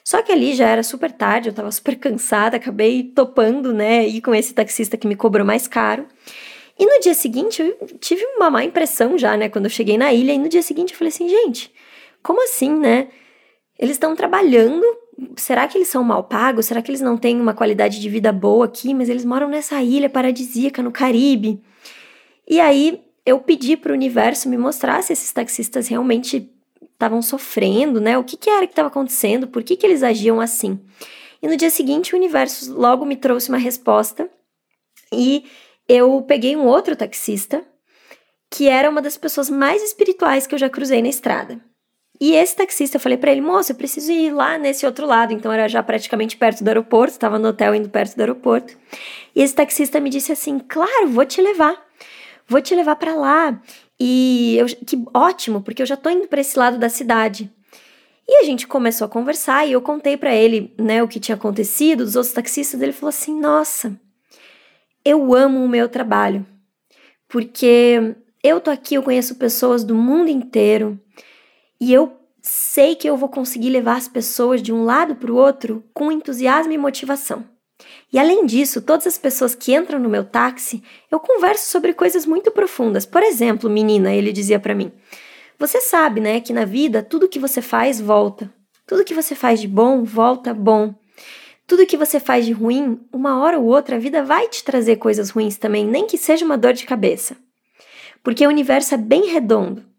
Só 0.02 0.22
que 0.22 0.32
ali 0.32 0.54
já 0.54 0.68
era 0.68 0.82
super 0.82 1.12
tarde, 1.12 1.48
eu 1.48 1.54
tava 1.54 1.70
super 1.70 1.96
cansada, 1.96 2.56
acabei 2.56 3.02
topando, 3.02 3.72
né, 3.72 4.06
ir 4.06 4.20
com 4.20 4.34
esse 4.34 4.52
taxista 4.52 4.96
que 4.96 5.06
me 5.06 5.16
cobrou 5.16 5.46
mais 5.46 5.66
caro. 5.66 6.06
E 6.78 6.84
no 6.84 7.00
dia 7.00 7.14
seguinte 7.14 7.62
eu 7.62 7.98
tive 7.98 8.24
uma 8.36 8.50
má 8.50 8.64
impressão 8.64 9.16
já, 9.16 9.36
né, 9.36 9.48
quando 9.48 9.64
eu 9.64 9.70
cheguei 9.70 9.96
na 9.96 10.12
ilha, 10.12 10.32
e 10.32 10.38
no 10.38 10.48
dia 10.48 10.62
seguinte 10.62 10.92
eu 10.92 10.98
falei 10.98 11.08
assim, 11.08 11.28
gente, 11.28 11.72
como 12.22 12.42
assim, 12.44 12.74
né? 12.74 13.08
Eles 13.78 13.96
estão 13.96 14.14
trabalhando, 14.14 14.84
será 15.36 15.66
que 15.68 15.78
eles 15.78 15.88
são 15.88 16.02
mal 16.02 16.24
pagos? 16.24 16.66
Será 16.66 16.82
que 16.82 16.90
eles 16.90 17.00
não 17.00 17.16
têm 17.16 17.40
uma 17.40 17.54
qualidade 17.54 18.00
de 18.00 18.08
vida 18.08 18.32
boa 18.32 18.66
aqui? 18.66 18.94
Mas 18.94 19.08
eles 19.08 19.24
moram 19.24 19.48
nessa 19.48 19.82
ilha 19.82 20.08
paradisíaca 20.08 20.82
no 20.82 20.92
Caribe. 20.92 21.62
E 22.48 22.60
aí 22.60 23.02
eu 23.24 23.38
pedi 23.40 23.76
para 23.76 23.92
o 23.92 23.94
universo 23.94 24.48
me 24.48 24.56
mostrar 24.56 25.02
se 25.02 25.12
esses 25.12 25.32
taxistas 25.32 25.88
realmente 25.88 26.50
estavam 26.92 27.22
sofrendo, 27.22 28.00
né? 28.00 28.18
O 28.18 28.24
que, 28.24 28.36
que 28.36 28.50
era 28.50 28.66
que 28.66 28.72
estava 28.72 28.88
acontecendo? 28.88 29.48
Por 29.48 29.62
que, 29.62 29.76
que 29.76 29.86
eles 29.86 30.02
agiam 30.02 30.40
assim? 30.40 30.78
E 31.42 31.48
no 31.48 31.56
dia 31.56 31.70
seguinte 31.70 32.14
o 32.14 32.18
universo 32.18 32.72
logo 32.72 33.04
me 33.04 33.16
trouxe 33.16 33.48
uma 33.48 33.58
resposta 33.58 34.30
e 35.12 35.44
eu 35.88 36.22
peguei 36.22 36.56
um 36.56 36.66
outro 36.66 36.96
taxista 36.96 37.64
que 38.50 38.68
era 38.68 38.88
uma 38.88 39.02
das 39.02 39.16
pessoas 39.16 39.50
mais 39.50 39.82
espirituais 39.82 40.46
que 40.46 40.54
eu 40.54 40.58
já 40.58 40.70
cruzei 40.70 41.02
na 41.02 41.08
estrada. 41.08 41.60
E 42.24 42.32
esse 42.32 42.56
taxista, 42.56 42.96
eu 42.96 43.00
falei 43.02 43.18
para 43.18 43.30
ele, 43.30 43.42
moço, 43.42 43.70
eu 43.70 43.76
preciso 43.76 44.10
ir 44.10 44.32
lá 44.32 44.56
nesse 44.56 44.86
outro 44.86 45.06
lado. 45.06 45.34
Então 45.34 45.52
era 45.52 45.68
já 45.68 45.82
praticamente 45.82 46.38
perto 46.38 46.64
do 46.64 46.68
aeroporto, 46.68 47.12
estava 47.12 47.38
no 47.38 47.48
hotel 47.48 47.74
indo 47.74 47.90
perto 47.90 48.16
do 48.16 48.20
aeroporto. 48.20 48.74
E 49.36 49.42
esse 49.42 49.54
taxista 49.54 50.00
me 50.00 50.08
disse 50.08 50.32
assim: 50.32 50.58
claro, 50.58 51.08
vou 51.08 51.26
te 51.26 51.42
levar. 51.42 51.78
Vou 52.48 52.62
te 52.62 52.74
levar 52.74 52.96
para 52.96 53.14
lá. 53.14 53.60
E 54.00 54.56
eu, 54.56 54.64
que 54.64 55.04
ótimo, 55.12 55.60
porque 55.60 55.82
eu 55.82 55.86
já 55.86 55.98
tô 55.98 56.08
indo 56.08 56.26
para 56.26 56.40
esse 56.40 56.58
lado 56.58 56.78
da 56.78 56.88
cidade. 56.88 57.52
E 58.26 58.40
a 58.40 58.44
gente 58.44 58.66
começou 58.66 59.04
a 59.04 59.10
conversar 59.10 59.66
e 59.66 59.72
eu 59.72 59.82
contei 59.82 60.16
para 60.16 60.34
ele, 60.34 60.72
né, 60.78 61.02
o 61.02 61.08
que 61.08 61.20
tinha 61.20 61.34
acontecido, 61.34 62.06
dos 62.06 62.16
outros 62.16 62.32
taxistas. 62.32 62.80
Ele 62.80 62.92
falou 62.92 63.10
assim: 63.10 63.38
"Nossa, 63.38 64.00
eu 65.04 65.34
amo 65.34 65.62
o 65.62 65.68
meu 65.68 65.90
trabalho. 65.90 66.46
Porque 67.28 68.14
eu 68.42 68.62
tô 68.62 68.70
aqui, 68.70 68.94
eu 68.94 69.02
conheço 69.02 69.34
pessoas 69.34 69.84
do 69.84 69.94
mundo 69.94 70.30
inteiro 70.30 70.98
e 71.84 71.92
eu 71.92 72.16
sei 72.40 72.94
que 72.94 73.06
eu 73.06 73.14
vou 73.14 73.28
conseguir 73.28 73.68
levar 73.68 73.98
as 73.98 74.08
pessoas 74.08 74.62
de 74.62 74.72
um 74.72 74.84
lado 74.84 75.16
para 75.16 75.30
o 75.30 75.36
outro 75.36 75.84
com 75.92 76.10
entusiasmo 76.10 76.72
e 76.72 76.78
motivação. 76.78 77.44
E 78.10 78.18
além 78.18 78.46
disso, 78.46 78.80
todas 78.80 79.06
as 79.06 79.18
pessoas 79.18 79.54
que 79.54 79.74
entram 79.74 79.98
no 79.98 80.08
meu 80.08 80.24
táxi, 80.24 80.82
eu 81.10 81.20
converso 81.20 81.68
sobre 81.68 81.92
coisas 81.92 82.24
muito 82.24 82.50
profundas. 82.50 83.04
Por 83.04 83.22
exemplo, 83.22 83.68
menina, 83.68 84.14
ele 84.14 84.32
dizia 84.32 84.58
para 84.58 84.74
mim: 84.74 84.90
Você 85.58 85.78
sabe, 85.82 86.22
né, 86.22 86.40
que 86.40 86.54
na 86.54 86.64
vida 86.64 87.02
tudo 87.02 87.28
que 87.28 87.38
você 87.38 87.60
faz 87.60 88.00
volta. 88.00 88.50
Tudo 88.86 89.04
que 89.04 89.12
você 89.12 89.34
faz 89.34 89.60
de 89.60 89.68
bom 89.68 90.04
volta 90.04 90.54
bom. 90.54 90.94
Tudo 91.66 91.86
que 91.86 91.98
você 91.98 92.18
faz 92.18 92.46
de 92.46 92.52
ruim, 92.52 92.98
uma 93.12 93.42
hora 93.42 93.58
ou 93.58 93.66
outra 93.66 93.96
a 93.96 93.98
vida 93.98 94.24
vai 94.24 94.48
te 94.48 94.64
trazer 94.64 94.96
coisas 94.96 95.28
ruins 95.28 95.58
também, 95.58 95.86
nem 95.86 96.06
que 96.06 96.16
seja 96.16 96.46
uma 96.46 96.56
dor 96.56 96.72
de 96.72 96.86
cabeça. 96.86 97.36
Porque 98.22 98.46
o 98.46 98.48
universo 98.48 98.94
é 98.94 98.98
bem 98.98 99.26
redondo. 99.26 99.93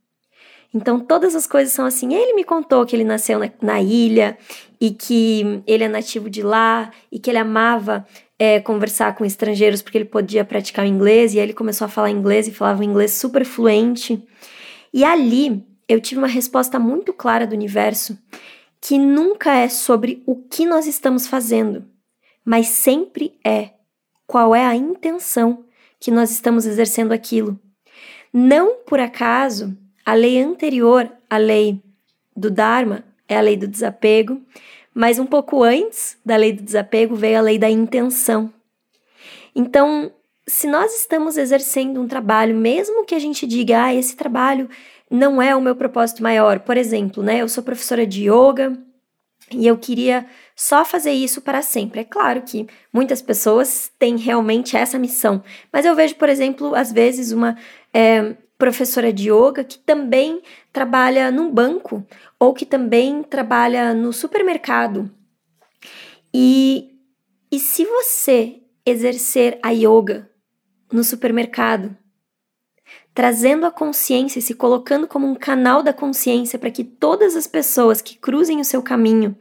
Então, 0.75 1.00
todas 1.00 1.34
as 1.36 1.48
coisas 1.48 1.74
são 1.74 1.86
assim. 1.86 2.13
Ele 2.13 2.34
me 2.34 2.44
contou 2.44 2.86
que 2.86 2.94
ele 2.94 3.05
nasceu 3.05 3.39
na, 3.39 3.50
na 3.62 3.82
ilha 3.82 4.38
e 4.79 4.91
que 4.91 5.63
ele 5.65 5.86
é 5.86 5.88
nativo 5.88 6.29
de 6.29 6.41
lá 6.41 6.91
e 7.10 7.17
que 7.17 7.32
ele 7.32 7.38
amava 7.38 8.05
é, 8.38 8.60
conversar 8.60 9.15
com 9.15 9.24
estrangeiros 9.24 9.82
porque 9.82 9.98
ele 9.98 10.03
podia 10.03 10.44
praticar 10.44 10.84
o 10.84 10.88
inglês. 10.88 11.34
E 11.34 11.39
aí 11.39 11.46
ele 11.46 11.53
começou 11.53 11.86
a 11.86 11.88
falar 11.88 12.12
inglês 12.12 12.46
e 12.50 12.51
falava 12.51 12.82
um 12.82 12.84
inglês 12.84 13.13
super 13.13 13.46
fluente. 13.46 14.22
E 14.94 15.05
ali 15.05 15.65
eu 15.88 16.01
tive 16.01 16.20
uma 16.20 16.27
resposta 16.27 16.77
muito 16.77 17.13
clara 17.13 17.48
do 17.48 17.55
universo 17.55 18.17
que 18.82 19.00
nunca 19.00 19.55
é 19.55 19.70
sobre 19.70 20.22
o 20.25 20.36
que 20.36 20.65
nós 20.65 20.86
estamos 20.88 21.25
fazendo, 21.25 21.86
mas 22.44 22.67
sempre 22.67 23.39
é 23.44 23.72
qual 24.27 24.53
é 24.53 24.65
a 24.65 24.75
intenção 24.75 25.63
que 26.01 26.12
nós 26.12 26.32
estamos 26.32 26.65
exercendo 26.65 27.13
aquilo. 27.13 27.58
Não 28.34 28.84
por 28.84 29.00
acaso 29.00 29.75
a 30.05 30.13
lei 30.13 30.39
anterior 30.41 31.12
à 31.29 31.38
lei 31.38 31.81
do 32.35 32.51
Dharma 32.51 33.03
é 33.27 33.38
a 33.38 33.41
lei 33.41 33.57
do 33.57 33.67
desapego, 33.67 34.41
mas 34.93 35.17
um 35.17 35.25
pouco 35.25 35.63
antes 35.63 36.17
da 36.24 36.35
lei 36.35 36.53
do 36.53 36.62
desapego 36.62 37.15
veio 37.15 37.39
a 37.39 37.41
lei 37.41 37.57
da 37.57 37.69
intenção. 37.69 38.53
Então, 39.55 40.12
se 40.47 40.67
nós 40.67 40.93
estamos 40.95 41.38
exercendo 41.38 42.00
um 42.00 42.07
trabalho, 42.07 42.55
mesmo 42.55 43.05
que 43.05 43.15
a 43.15 43.19
gente 43.19 43.47
diga, 43.47 43.85
ah, 43.85 43.95
esse 43.95 44.15
trabalho 44.15 44.69
não 45.09 45.41
é 45.41 45.55
o 45.55 45.62
meu 45.62 45.75
propósito 45.75 46.21
maior, 46.21 46.59
por 46.59 46.77
exemplo, 46.77 47.24
né? 47.24 47.41
Eu 47.41 47.50
sou 47.50 47.63
professora 47.63 48.05
de 48.05 48.29
yoga 48.29 48.77
e 49.51 49.65
eu 49.65 49.77
queria 49.77 50.25
só 50.55 50.85
fazer 50.85 51.12
isso 51.12 51.41
para 51.41 51.62
sempre. 51.62 52.01
É 52.01 52.03
claro 52.03 52.41
que 52.41 52.67
muitas 52.91 53.21
pessoas 53.21 53.91
têm 53.97 54.17
realmente 54.17 54.77
essa 54.77 55.00
missão, 55.00 55.43
mas 55.71 55.85
eu 55.85 55.95
vejo, 55.95 56.15
por 56.15 56.29
exemplo, 56.29 56.75
às 56.75 56.91
vezes 56.91 57.31
uma 57.31 57.57
é, 57.93 58.35
professora 58.57 59.12
de 59.12 59.29
yoga 59.29 59.63
que 59.63 59.77
também 59.77 60.41
trabalha 60.71 61.31
num 61.31 61.51
banco 61.51 62.05
ou 62.39 62.53
que 62.53 62.65
também 62.65 63.24
trabalha 63.24 63.93
no 63.93 64.13
supermercado. 64.13 65.12
E, 66.33 66.97
e 67.51 67.59
se 67.59 67.85
você 67.85 68.62
exercer 68.85 69.59
a 69.63 69.71
yoga 69.71 70.29
no 70.91 71.03
supermercado, 71.03 71.95
trazendo 73.13 73.65
a 73.65 73.71
consciência, 73.71 74.41
se 74.41 74.53
colocando 74.53 75.07
como 75.07 75.27
um 75.27 75.35
canal 75.35 75.81
da 75.81 75.93
consciência 75.93 76.59
para 76.59 76.69
que 76.69 76.83
todas 76.83 77.35
as 77.35 77.47
pessoas 77.47 78.01
que 78.01 78.17
cruzem 78.17 78.59
o 78.59 78.65
seu 78.65 78.81
caminho, 78.81 79.35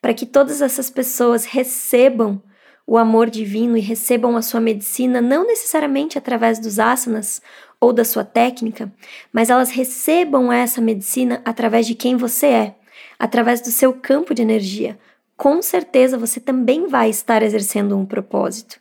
para 0.00 0.14
que 0.14 0.24
todas 0.24 0.62
essas 0.62 0.88
pessoas 0.88 1.44
recebam 1.44 2.40
o 2.86 2.96
amor 2.96 3.28
divino 3.28 3.76
e 3.76 3.80
recebam 3.80 4.36
a 4.36 4.40
sua 4.40 4.60
medicina, 4.60 5.20
não 5.20 5.46
necessariamente 5.46 6.16
através 6.16 6.58
dos 6.58 6.78
asanas 6.78 7.42
ou 7.80 7.92
da 7.92 8.04
sua 8.04 8.24
técnica, 8.24 8.92
mas 9.32 9.50
elas 9.50 9.70
recebam 9.70 10.52
essa 10.52 10.80
medicina 10.80 11.40
através 11.44 11.86
de 11.86 11.94
quem 11.94 12.16
você 12.16 12.46
é, 12.46 12.74
através 13.18 13.60
do 13.60 13.70
seu 13.70 13.92
campo 13.92 14.34
de 14.34 14.42
energia. 14.42 14.98
Com 15.36 15.62
certeza 15.62 16.18
você 16.18 16.40
também 16.40 16.88
vai 16.88 17.08
estar 17.08 17.42
exercendo 17.42 17.96
um 17.96 18.04
propósito. 18.04 18.80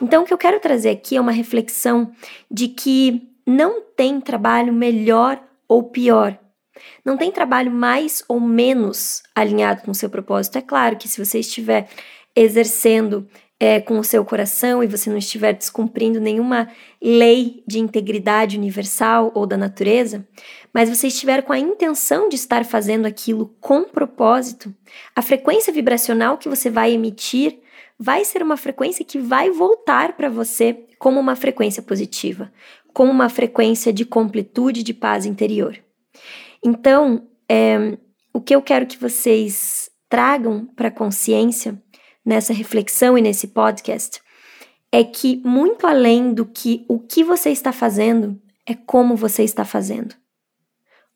Então, 0.00 0.22
o 0.22 0.26
que 0.26 0.32
eu 0.32 0.38
quero 0.38 0.60
trazer 0.60 0.90
aqui 0.90 1.16
é 1.16 1.20
uma 1.20 1.32
reflexão 1.32 2.12
de 2.50 2.68
que 2.68 3.28
não 3.46 3.80
tem 3.80 4.20
trabalho 4.20 4.72
melhor 4.72 5.40
ou 5.68 5.84
pior. 5.84 6.38
Não 7.04 7.16
tem 7.16 7.30
trabalho 7.30 7.70
mais 7.70 8.22
ou 8.28 8.40
menos 8.40 9.22
alinhado 9.34 9.82
com 9.82 9.92
o 9.92 9.94
seu 9.94 10.10
propósito. 10.10 10.58
É 10.58 10.62
claro 10.62 10.96
que 10.96 11.08
se 11.08 11.24
você 11.24 11.38
estiver 11.38 11.88
exercendo 12.34 13.26
é, 13.58 13.80
com 13.80 13.98
o 13.98 14.04
seu 14.04 14.24
coração 14.24 14.82
e 14.82 14.86
você 14.86 15.08
não 15.08 15.16
estiver 15.16 15.52
descumprindo 15.54 16.20
nenhuma 16.20 16.68
lei 17.00 17.62
de 17.66 17.78
integridade 17.78 18.56
universal 18.56 19.32
ou 19.34 19.46
da 19.46 19.56
natureza, 19.56 20.26
mas 20.72 20.90
você 20.90 21.06
estiver 21.06 21.42
com 21.42 21.52
a 21.52 21.58
intenção 21.58 22.28
de 22.28 22.36
estar 22.36 22.64
fazendo 22.64 23.06
aquilo 23.06 23.54
com 23.60 23.84
propósito, 23.84 24.74
a 25.14 25.22
frequência 25.22 25.72
vibracional 25.72 26.36
que 26.36 26.48
você 26.48 26.68
vai 26.68 26.92
emitir 26.92 27.58
vai 27.98 28.24
ser 28.24 28.42
uma 28.42 28.58
frequência 28.58 29.04
que 29.04 29.18
vai 29.18 29.50
voltar 29.50 30.16
para 30.16 30.28
você 30.28 30.84
como 30.98 31.18
uma 31.18 31.34
frequência 31.34 31.82
positiva, 31.82 32.52
como 32.92 33.10
uma 33.10 33.28
frequência 33.28 33.92
de 33.92 34.04
completude, 34.04 34.82
de 34.82 34.92
paz 34.92 35.24
interior. 35.24 35.78
Então, 36.62 37.26
é, 37.48 37.96
o 38.32 38.40
que 38.40 38.54
eu 38.54 38.60
quero 38.60 38.86
que 38.86 38.98
vocês 38.98 39.90
tragam 40.08 40.66
para 40.76 40.88
a 40.88 40.90
consciência 40.90 41.80
nessa 42.26 42.52
reflexão 42.52 43.16
e 43.16 43.22
nesse 43.22 43.46
podcast 43.46 44.20
é 44.90 45.04
que, 45.04 45.40
muito 45.44 45.86
além 45.86 46.34
do 46.34 46.44
que 46.44 46.84
o 46.88 46.98
que 46.98 47.22
você 47.22 47.50
está 47.50 47.72
fazendo, 47.72 48.40
é 48.66 48.74
como 48.74 49.14
você 49.14 49.44
está 49.44 49.64
fazendo. 49.64 50.14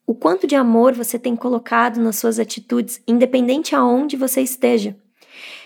O 0.07 0.15
quanto 0.15 0.47
de 0.47 0.55
amor 0.55 0.93
você 0.93 1.19
tem 1.19 1.35
colocado 1.35 1.99
nas 1.99 2.15
suas 2.15 2.39
atitudes, 2.39 3.01
independente 3.07 3.75
aonde 3.75 4.15
você 4.15 4.41
esteja. 4.41 4.95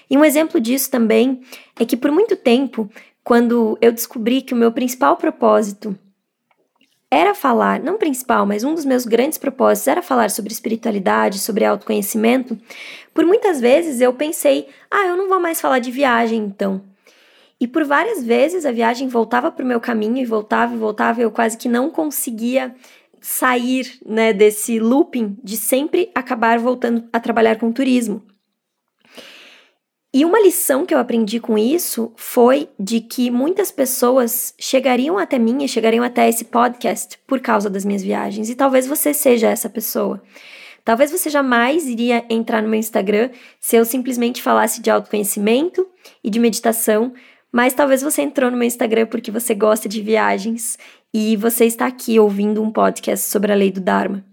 E 0.10 0.18
um 0.18 0.25
exemplo 0.25 0.60
disso 0.60 0.90
também 0.90 1.42
é 1.80 1.86
que 1.86 1.98
por 1.98 2.12
muito 2.12 2.36
tempo, 2.36 2.90
quando 3.24 3.78
eu 3.82 3.92
descobri 3.92 4.42
que 4.42 4.54
o 4.54 4.58
meu 4.58 4.72
principal 4.72 5.18
propósito 5.18 5.98
era 7.10 7.34
falar, 7.34 7.80
não 7.80 7.98
principal, 7.98 8.46
mas 8.46 8.64
um 8.64 8.74
dos 8.74 8.84
meus 8.84 9.06
grandes 9.06 9.38
propósitos 9.38 9.88
era 9.88 10.02
falar 10.02 10.30
sobre 10.30 10.52
espiritualidade, 10.52 11.40
sobre 11.40 11.64
autoconhecimento, 11.64 12.58
por 13.15 13.25
muitas 13.25 13.62
vezes 13.62 14.01
eu 14.01 14.12
pensei, 14.12 14.67
ah, 14.91 15.07
eu 15.07 15.15
não 15.15 15.29
vou 15.29 15.39
mais 15.39 15.62
falar 15.62 15.79
de 15.79 15.89
viagem 15.89 16.38
então. 16.38 16.81
E 17.57 17.65
por 17.65 17.86
várias 17.86 18.22
vezes 18.22 18.65
a 18.65 18.74
viagem 18.74 19.07
voltava 19.07 19.50
para 19.50 19.63
o 19.63 19.67
meu 19.67 19.79
caminho 19.79 20.17
e 20.17 20.25
voltava 20.25 20.75
e 20.75 20.77
voltava, 20.77 21.22
e 21.22 21.24
eu 21.24 21.31
quase 21.31 21.57
que 21.57 21.69
não 21.69 21.89
conseguia 21.89 22.75
sair 23.22 24.00
né, 24.05 24.34
desse 24.34 24.79
looping 24.79 25.38
de 25.41 25.55
sempre 25.55 26.12
acabar 26.13 26.60
voltando 26.60 27.05
a 27.13 27.19
trabalhar 27.19 27.55
com 27.55 27.72
turismo. 27.72 28.22
E 30.13 30.25
uma 30.25 30.41
lição 30.41 30.86
que 30.86 30.93
eu 30.93 31.00
aprendi 31.00 31.39
com 31.39 31.57
isso 31.57 32.12
foi 32.17 32.67
de 32.77 33.00
que 33.00 33.31
muitas 33.31 33.72
pessoas 33.72 34.53
chegariam 34.60 35.17
até 35.17 35.39
mim 35.39 35.63
e 35.63 35.69
chegariam 35.69 36.03
até 36.03 36.27
esse 36.27 36.43
podcast 36.43 37.17
por 37.25 37.39
causa 37.39 37.69
das 37.69 37.86
minhas 37.86 38.03
viagens. 38.03 38.50
E 38.50 38.55
talvez 38.55 38.86
você 38.86 39.13
seja 39.13 39.48
essa 39.48 39.69
pessoa. 39.69 40.22
Talvez 40.86 41.12
você 41.12 41.32
jamais 41.32 41.88
iria 41.88 42.24
entrar 42.30 42.62
no 42.62 42.70
meu 42.70 42.80
Instagram 42.80 43.32
se 43.60 43.75
eu 43.75 43.84
simplesmente 43.84 44.42
falasse 44.42 44.82
de 44.82 44.92
autoconhecimento 44.92 45.86
e 46.24 46.30
de 46.30 46.39
meditação, 46.39 47.12
mas 47.51 47.74
talvez 47.74 48.04
você 48.04 48.22
entrou 48.22 48.51
no 48.51 48.58
meu 48.58 48.68
Instagram 48.68 49.08
porque 49.08 49.32
você 49.32 49.56
gosta 49.56 49.89
de 49.89 50.00
viagens 50.01 50.77
e 51.12 51.36
você 51.38 51.65
está 51.65 51.88
aqui 51.88 52.20
ouvindo 52.20 52.62
um 52.62 52.72
podcast 52.72 53.27
sobre 53.32 53.51
a 53.51 53.56
lei 53.56 53.72
do 53.72 53.82
Dharma. 53.82 54.24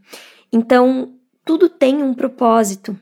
Então, 0.52 1.14
tudo 1.42 1.71
tem 1.71 2.02
um 2.02 2.12
propósito. 2.12 2.99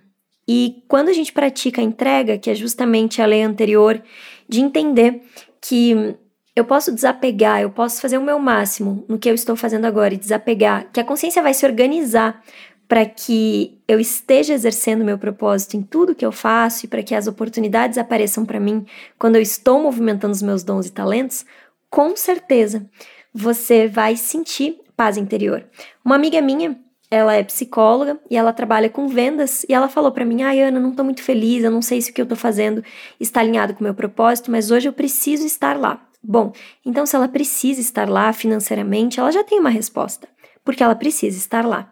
E 0.47 0.85
quando 0.87 1.09
a 1.09 1.13
gente 1.13 1.33
pratica 1.33 1.81
a 1.81 1.85
entrega, 1.85 2.39
que 2.39 2.51
é 2.51 2.55
justamente 2.55 3.21
a 3.21 3.27
lei 3.27 3.43
anterior, 3.43 4.01
de 4.49 4.61
entender 4.61 5.23
que 5.61 6.15
eu 6.55 6.65
posso 6.65 6.93
desapegar, 6.93 7.63
eu 7.63 7.71
posso 7.71 8.01
fazer 8.01 8.19
o 8.19 8.23
meu 8.23 8.39
máximo 8.39 9.05
no 9.09 9.19
que 9.19 9.31
eu 9.31 9.35
estou 9.35 9.57
fazendo 9.57 9.87
agora 9.87 10.15
e 10.15 10.19
desapegar, 10.19 10.91
que 10.93 11.01
a 11.01 11.05
consciência 11.05 11.43
vai 11.43 11.55
se 11.55 11.65
organizar 11.65 12.43
para 12.91 13.07
que 13.07 13.81
eu 13.87 14.01
esteja 14.01 14.53
exercendo 14.53 15.05
meu 15.05 15.17
propósito 15.17 15.77
em 15.77 15.83
tudo 15.83 16.13
que 16.13 16.27
eu 16.27 16.33
faço 16.33 16.85
e 16.85 16.89
para 16.89 17.05
que 17.05 17.15
as 17.15 17.29
oportunidades 17.29 17.97
apareçam 17.97 18.45
para 18.45 18.59
mim 18.59 18.85
quando 19.17 19.37
eu 19.37 19.41
estou 19.41 19.81
movimentando 19.81 20.35
os 20.35 20.43
meus 20.43 20.65
dons 20.65 20.89
e 20.89 20.91
talentos, 20.91 21.47
com 21.89 22.17
certeza 22.17 22.85
você 23.33 23.87
vai 23.87 24.17
sentir 24.17 24.81
paz 24.97 25.17
interior. 25.17 25.65
Uma 26.05 26.17
amiga 26.17 26.43
minha 26.43 26.77
ela 27.09 27.33
é 27.33 27.45
psicóloga 27.45 28.19
e 28.29 28.37
ela 28.37 28.53
trabalha 28.53 28.91
com 28.91 29.07
vendas 29.07 29.65
e 29.69 29.73
ela 29.73 29.89
falou 29.89 30.11
para 30.11 30.25
mim: 30.25 30.43
"Ai, 30.43 30.61
Ana, 30.61 30.81
não 30.81 30.91
tô 30.91 31.05
muito 31.05 31.23
feliz, 31.23 31.63
eu 31.63 31.71
não 31.71 31.83
sei 31.83 32.03
se 32.03 32.11
o 32.11 32.13
que 32.13 32.21
eu 32.21 32.27
tô 32.27 32.35
fazendo 32.35 32.83
está 33.21 33.39
alinhado 33.39 33.73
com 33.73 33.83
o 33.83 33.85
meu 33.85 33.95
propósito, 33.95 34.51
mas 34.51 34.73
hoje 34.73 34.89
eu 34.89 34.93
preciso 34.93 35.47
estar 35.47 35.79
lá". 35.79 36.05
Bom, 36.21 36.53
então 36.85 37.07
se 37.07 37.15
ela 37.15 37.29
precisa 37.29 37.81
estar 37.81 38.09
lá 38.09 38.33
financeiramente, 38.33 39.21
ela 39.21 39.31
já 39.31 39.45
tem 39.45 39.61
uma 39.61 39.71
resposta, 39.71 40.27
porque 40.65 40.83
ela 40.83 40.97
precisa 40.97 41.39
estar 41.39 41.65
lá. 41.65 41.89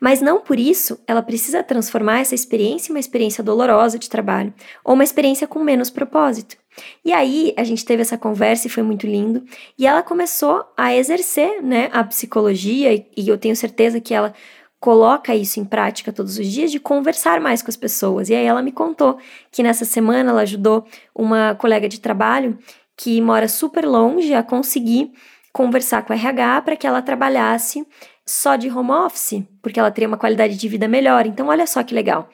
Mas 0.00 0.20
não 0.20 0.40
por 0.40 0.58
isso 0.58 0.98
ela 1.06 1.22
precisa 1.22 1.62
transformar 1.62 2.20
essa 2.20 2.34
experiência 2.34 2.90
em 2.90 2.94
uma 2.94 3.00
experiência 3.00 3.42
dolorosa 3.42 3.98
de 3.98 4.08
trabalho 4.08 4.52
ou 4.84 4.94
uma 4.94 5.04
experiência 5.04 5.46
com 5.46 5.58
menos 5.58 5.90
propósito. 5.90 6.56
E 7.04 7.12
aí 7.12 7.52
a 7.56 7.64
gente 7.64 7.84
teve 7.84 8.02
essa 8.02 8.16
conversa 8.16 8.66
e 8.66 8.70
foi 8.70 8.82
muito 8.82 9.06
lindo. 9.06 9.44
E 9.78 9.86
ela 9.86 10.02
começou 10.02 10.64
a 10.76 10.94
exercer 10.94 11.62
né, 11.62 11.90
a 11.92 12.02
psicologia, 12.04 12.94
e, 12.94 13.06
e 13.16 13.28
eu 13.28 13.36
tenho 13.36 13.54
certeza 13.54 14.00
que 14.00 14.14
ela 14.14 14.32
coloca 14.80 15.34
isso 15.34 15.60
em 15.60 15.64
prática 15.64 16.12
todos 16.12 16.38
os 16.38 16.46
dias 16.46 16.72
de 16.72 16.80
conversar 16.80 17.40
mais 17.40 17.62
com 17.62 17.70
as 17.70 17.76
pessoas. 17.76 18.28
E 18.28 18.34
aí 18.34 18.44
ela 18.44 18.62
me 18.62 18.72
contou 18.72 19.16
que 19.50 19.62
nessa 19.62 19.84
semana 19.84 20.30
ela 20.30 20.42
ajudou 20.42 20.84
uma 21.14 21.54
colega 21.54 21.88
de 21.88 22.00
trabalho 22.00 22.58
que 22.96 23.20
mora 23.20 23.46
super 23.48 23.86
longe 23.86 24.34
a 24.34 24.42
conseguir 24.42 25.12
conversar 25.52 26.02
com 26.02 26.12
a 26.12 26.16
RH 26.16 26.62
para 26.62 26.76
que 26.76 26.86
ela 26.86 27.02
trabalhasse 27.02 27.86
só 28.26 28.56
de 28.56 28.70
home 28.70 28.90
office, 28.90 29.42
porque 29.60 29.78
ela 29.78 29.90
teria 29.90 30.08
uma 30.08 30.16
qualidade 30.16 30.56
de 30.56 30.68
vida 30.68 30.86
melhor. 30.88 31.26
Então, 31.26 31.48
olha 31.48 31.66
só 31.66 31.82
que 31.82 31.94
legal. 31.94 32.28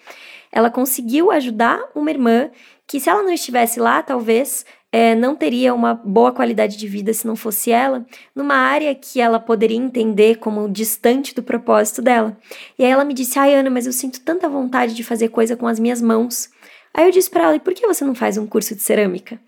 Ela 0.50 0.70
conseguiu 0.70 1.30
ajudar 1.30 1.80
uma 1.94 2.10
irmã 2.10 2.50
que, 2.86 2.98
se 2.98 3.08
ela 3.08 3.22
não 3.22 3.32
estivesse 3.32 3.78
lá, 3.78 4.02
talvez 4.02 4.64
é, 4.90 5.14
não 5.14 5.36
teria 5.36 5.74
uma 5.74 5.94
boa 5.94 6.32
qualidade 6.32 6.76
de 6.76 6.88
vida 6.88 7.12
se 7.12 7.26
não 7.26 7.36
fosse 7.36 7.70
ela, 7.70 8.06
numa 8.34 8.54
área 8.54 8.94
que 8.94 9.20
ela 9.20 9.38
poderia 9.38 9.76
entender 9.76 10.36
como 10.36 10.68
distante 10.68 11.34
do 11.34 11.42
propósito 11.42 12.00
dela. 12.00 12.36
E 12.78 12.84
aí 12.84 12.90
ela 12.90 13.04
me 13.04 13.12
disse: 13.12 13.38
Ai, 13.38 13.54
Ana, 13.54 13.68
mas 13.68 13.86
eu 13.86 13.92
sinto 13.92 14.20
tanta 14.20 14.48
vontade 14.48 14.94
de 14.94 15.04
fazer 15.04 15.28
coisa 15.28 15.56
com 15.56 15.66
as 15.66 15.78
minhas 15.78 16.00
mãos. 16.00 16.50
Aí 16.94 17.04
eu 17.04 17.12
disse 17.12 17.30
para 17.30 17.44
ela: 17.44 17.56
e 17.56 17.60
por 17.60 17.74
que 17.74 17.86
você 17.86 18.04
não 18.04 18.14
faz 18.14 18.36
um 18.38 18.46
curso 18.46 18.74
de 18.74 18.82
cerâmica? 18.82 19.38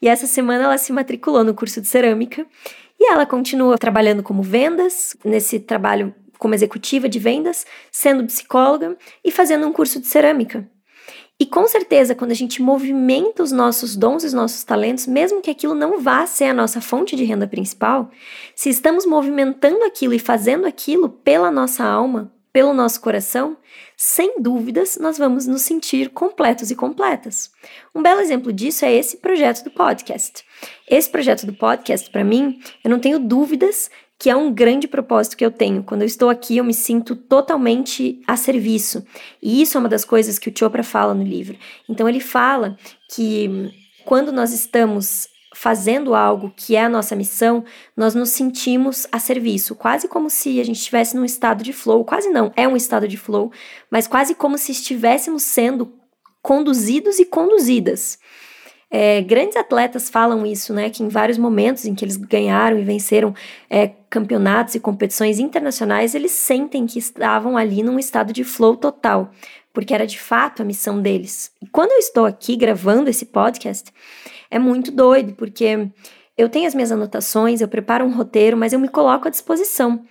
E 0.00 0.08
essa 0.08 0.26
semana 0.26 0.64
ela 0.64 0.78
se 0.78 0.92
matriculou 0.92 1.42
no 1.42 1.54
curso 1.54 1.80
de 1.80 1.88
cerâmica 1.88 2.46
e 3.00 3.10
ela 3.10 3.24
continua 3.24 3.78
trabalhando 3.78 4.22
como 4.22 4.42
vendas, 4.42 5.16
nesse 5.24 5.58
trabalho 5.58 6.14
como 6.38 6.54
executiva 6.54 7.08
de 7.08 7.18
vendas, 7.18 7.66
sendo 7.90 8.26
psicóloga 8.26 8.96
e 9.24 9.30
fazendo 9.30 9.66
um 9.66 9.72
curso 9.72 9.98
de 10.00 10.06
cerâmica. 10.06 10.68
E 11.38 11.46
com 11.46 11.66
certeza, 11.66 12.14
quando 12.14 12.32
a 12.32 12.34
gente 12.34 12.60
movimenta 12.60 13.42
os 13.42 13.50
nossos 13.50 13.96
dons 13.96 14.22
e 14.22 14.26
os 14.26 14.34
nossos 14.34 14.62
talentos, 14.62 15.06
mesmo 15.06 15.40
que 15.40 15.50
aquilo 15.50 15.74
não 15.74 15.98
vá 15.98 16.26
ser 16.26 16.44
a 16.44 16.54
nossa 16.54 16.82
fonte 16.82 17.16
de 17.16 17.24
renda 17.24 17.46
principal, 17.46 18.10
se 18.54 18.68
estamos 18.68 19.06
movimentando 19.06 19.82
aquilo 19.84 20.12
e 20.12 20.18
fazendo 20.18 20.66
aquilo 20.66 21.08
pela 21.08 21.50
nossa 21.50 21.82
alma, 21.82 22.30
pelo 22.52 22.74
nosso 22.74 23.00
coração, 23.00 23.56
sem 23.96 24.40
dúvidas 24.40 24.98
nós 25.00 25.18
vamos 25.18 25.46
nos 25.46 25.62
sentir 25.62 26.10
completos 26.10 26.70
e 26.70 26.76
completas. 26.76 27.50
Um 27.94 28.02
belo 28.02 28.20
exemplo 28.20 28.52
disso 28.52 28.84
é 28.84 28.92
esse 28.92 29.18
projeto 29.18 29.64
do 29.64 29.70
podcast. 29.70 30.44
Esse 30.88 31.08
projeto 31.08 31.46
do 31.46 31.52
podcast, 31.52 32.10
para 32.10 32.24
mim, 32.24 32.60
eu 32.82 32.90
não 32.90 32.98
tenho 32.98 33.18
dúvidas 33.18 33.90
que 34.18 34.28
é 34.28 34.36
um 34.36 34.52
grande 34.52 34.86
propósito 34.86 35.34
que 35.34 35.44
eu 35.44 35.50
tenho. 35.50 35.82
Quando 35.82 36.02
eu 36.02 36.06
estou 36.06 36.28
aqui, 36.28 36.58
eu 36.58 36.64
me 36.64 36.74
sinto 36.74 37.16
totalmente 37.16 38.20
a 38.26 38.36
serviço. 38.36 39.02
E 39.42 39.62
isso 39.62 39.78
é 39.78 39.80
uma 39.80 39.88
das 39.88 40.04
coisas 40.04 40.38
que 40.38 40.50
o 40.50 40.52
Chopra 40.54 40.82
fala 40.82 41.14
no 41.14 41.24
livro. 41.24 41.56
Então, 41.88 42.06
ele 42.06 42.20
fala 42.20 42.76
que 43.14 43.72
quando 44.04 44.30
nós 44.30 44.52
estamos 44.52 45.26
fazendo 45.54 46.14
algo 46.14 46.52
que 46.56 46.76
é 46.76 46.84
a 46.84 46.88
nossa 46.88 47.16
missão, 47.16 47.64
nós 47.96 48.14
nos 48.14 48.30
sentimos 48.30 49.06
a 49.10 49.18
serviço, 49.18 49.74
quase 49.74 50.08
como 50.08 50.30
se 50.30 50.60
a 50.60 50.64
gente 50.64 50.76
estivesse 50.76 51.16
num 51.16 51.24
estado 51.24 51.64
de 51.64 51.72
flow, 51.72 52.04
quase 52.04 52.28
não, 52.30 52.52
é 52.56 52.68
um 52.68 52.76
estado 52.76 53.08
de 53.08 53.16
flow, 53.16 53.50
mas 53.90 54.06
quase 54.06 54.34
como 54.34 54.56
se 54.56 54.72
estivéssemos 54.72 55.42
sendo 55.42 55.92
conduzidos 56.42 57.18
e 57.18 57.24
conduzidas. 57.24 58.18
É, 58.92 59.22
grandes 59.22 59.56
atletas 59.56 60.10
falam 60.10 60.44
isso, 60.44 60.74
né? 60.74 60.90
Que 60.90 61.04
em 61.04 61.08
vários 61.08 61.38
momentos 61.38 61.84
em 61.84 61.94
que 61.94 62.04
eles 62.04 62.16
ganharam 62.16 62.76
e 62.76 62.82
venceram 62.82 63.32
é, 63.68 63.92
campeonatos 64.10 64.74
e 64.74 64.80
competições 64.80 65.38
internacionais, 65.38 66.12
eles 66.12 66.32
sentem 66.32 66.86
que 66.86 66.98
estavam 66.98 67.56
ali 67.56 67.84
num 67.84 68.00
estado 68.00 68.32
de 68.32 68.42
flow 68.42 68.76
total, 68.76 69.30
porque 69.72 69.94
era 69.94 70.06
de 70.06 70.18
fato 70.18 70.62
a 70.62 70.64
missão 70.64 71.00
deles. 71.00 71.52
E 71.62 71.66
quando 71.66 71.92
eu 71.92 71.98
estou 71.98 72.26
aqui 72.26 72.56
gravando 72.56 73.10
esse 73.10 73.26
podcast, 73.26 73.92
é 74.50 74.58
muito 74.58 74.90
doido, 74.90 75.34
porque 75.34 75.88
eu 76.36 76.48
tenho 76.48 76.66
as 76.66 76.74
minhas 76.74 76.90
anotações, 76.90 77.60
eu 77.60 77.68
preparo 77.68 78.04
um 78.04 78.14
roteiro, 78.14 78.56
mas 78.56 78.72
eu 78.72 78.78
me 78.78 78.88
coloco 78.88 79.28
à 79.28 79.30
disposição. 79.30 80.04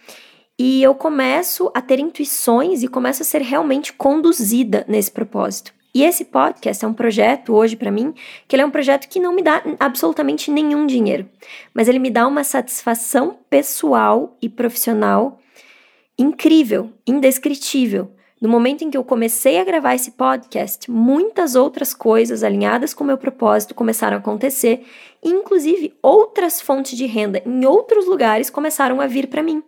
E 0.58 0.84
eu 0.84 0.94
começo 0.94 1.72
a 1.74 1.82
ter 1.82 2.00
intuições 2.00 2.84
e 2.84 2.88
começo 2.88 3.22
a 3.22 3.26
ser 3.26 3.42
realmente 3.42 3.94
conduzida 3.94 4.86
nesse 4.88 5.12
propósito. 5.12 5.74
E 5.94 6.04
esse 6.04 6.26
podcast 6.26 6.86
é 6.86 6.88
um 6.88 6.94
projeto 6.94 7.54
hoje 7.54 7.76
para 7.76 7.90
mim, 7.90 8.14
que 8.48 8.56
ele 8.56 8.62
é 8.62 8.66
um 8.66 8.72
projeto 8.72 9.08
que 9.08 9.20
não 9.20 9.34
me 9.34 9.42
dá 9.42 9.64
absolutamente 9.80 10.52
nenhum 10.52 10.86
dinheiro, 10.86 11.28
mas 11.74 11.88
ele 11.88 11.98
me 11.98 12.12
dá 12.12 12.28
uma 12.28 12.44
satisfação 12.44 13.40
pessoal 13.50 14.38
e 14.42 14.48
profissional 14.48 15.40
incrível, 16.18 16.92
indescritível. 17.08 18.12
No 18.42 18.48
momento 18.48 18.84
em 18.84 18.90
que 18.90 18.98
eu 18.98 19.04
comecei 19.04 19.60
a 19.60 19.66
gravar 19.66 19.96
esse 19.96 20.12
podcast, 20.12 20.90
muitas 20.90 21.56
outras 21.56 21.94
coisas 21.94 22.42
alinhadas 22.42 22.94
com 22.94 23.04
o 23.04 23.08
meu 23.08 23.18
propósito 23.18 23.76
começaram 23.76 24.16
a 24.16 24.20
acontecer, 24.20 24.86
inclusive 25.22 25.94
outras 26.02 26.62
fontes 26.62 26.98
de 26.98 27.06
renda 27.06 27.42
em 27.46 27.66
outros 27.66 28.06
lugares 28.08 28.50
começaram 28.50 29.02
a 29.02 29.08
vir 29.08 29.28
para 29.28 29.44
mim. 29.44 29.62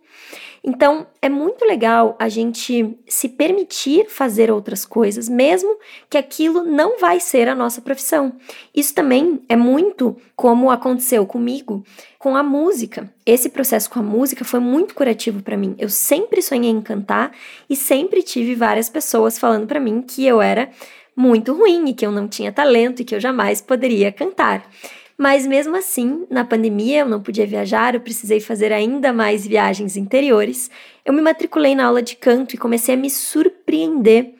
Então, 0.64 1.08
é 1.20 1.28
muito 1.28 1.64
legal 1.64 2.14
a 2.20 2.28
gente 2.28 2.96
se 3.08 3.28
permitir 3.28 4.08
fazer 4.08 4.48
outras 4.48 4.84
coisas, 4.84 5.28
mesmo 5.28 5.76
que 6.08 6.16
aquilo 6.16 6.62
não 6.62 7.00
vai 7.00 7.18
ser 7.18 7.48
a 7.48 7.54
nossa 7.54 7.80
profissão. 7.80 8.36
Isso 8.72 8.94
também 8.94 9.42
é 9.48 9.56
muito 9.56 10.16
como 10.36 10.70
aconteceu 10.70 11.26
comigo 11.26 11.84
com 12.16 12.36
a 12.36 12.44
música. 12.44 13.12
Esse 13.26 13.48
processo 13.48 13.90
com 13.90 13.98
a 13.98 14.02
música 14.04 14.44
foi 14.44 14.60
muito 14.60 14.94
curativo 14.94 15.42
para 15.42 15.56
mim. 15.56 15.74
Eu 15.78 15.88
sempre 15.88 16.40
sonhei 16.40 16.70
em 16.70 16.80
cantar 16.80 17.32
e 17.68 17.74
sempre 17.74 18.22
tive 18.22 18.54
várias 18.54 18.88
pessoas 18.88 19.40
falando 19.40 19.66
para 19.66 19.80
mim 19.80 20.00
que 20.00 20.24
eu 20.24 20.40
era 20.40 20.70
muito 21.16 21.52
ruim 21.54 21.88
e 21.88 21.94
que 21.94 22.06
eu 22.06 22.12
não 22.12 22.28
tinha 22.28 22.52
talento 22.52 23.02
e 23.02 23.04
que 23.04 23.16
eu 23.16 23.20
jamais 23.20 23.60
poderia 23.60 24.12
cantar. 24.12 24.64
Mas 25.16 25.46
mesmo 25.46 25.76
assim, 25.76 26.26
na 26.30 26.44
pandemia 26.44 27.00
eu 27.00 27.08
não 27.08 27.22
podia 27.22 27.46
viajar, 27.46 27.94
eu 27.94 28.00
precisei 28.00 28.40
fazer 28.40 28.72
ainda 28.72 29.12
mais 29.12 29.46
viagens 29.46 29.96
interiores. 29.96 30.70
Eu 31.04 31.12
me 31.12 31.20
matriculei 31.22 31.74
na 31.74 31.86
aula 31.86 32.02
de 32.02 32.16
canto 32.16 32.54
e 32.54 32.58
comecei 32.58 32.94
a 32.94 32.98
me 32.98 33.10
surpreender 33.10 34.34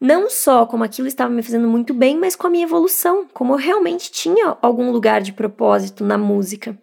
Não 0.00 0.30
só 0.30 0.64
como 0.66 0.84
aquilo 0.84 1.08
estava 1.08 1.30
me 1.32 1.42
fazendo 1.42 1.66
muito 1.68 1.92
bem, 1.92 2.16
mas 2.16 2.36
com 2.36 2.46
a 2.46 2.50
minha 2.50 2.64
evolução, 2.64 3.26
como 3.32 3.54
eu 3.54 3.56
realmente 3.58 4.10
tinha 4.12 4.56
algum 4.62 4.92
lugar 4.92 5.20
de 5.20 5.32
propósito 5.32 6.04
na 6.04 6.16
música. 6.16 6.78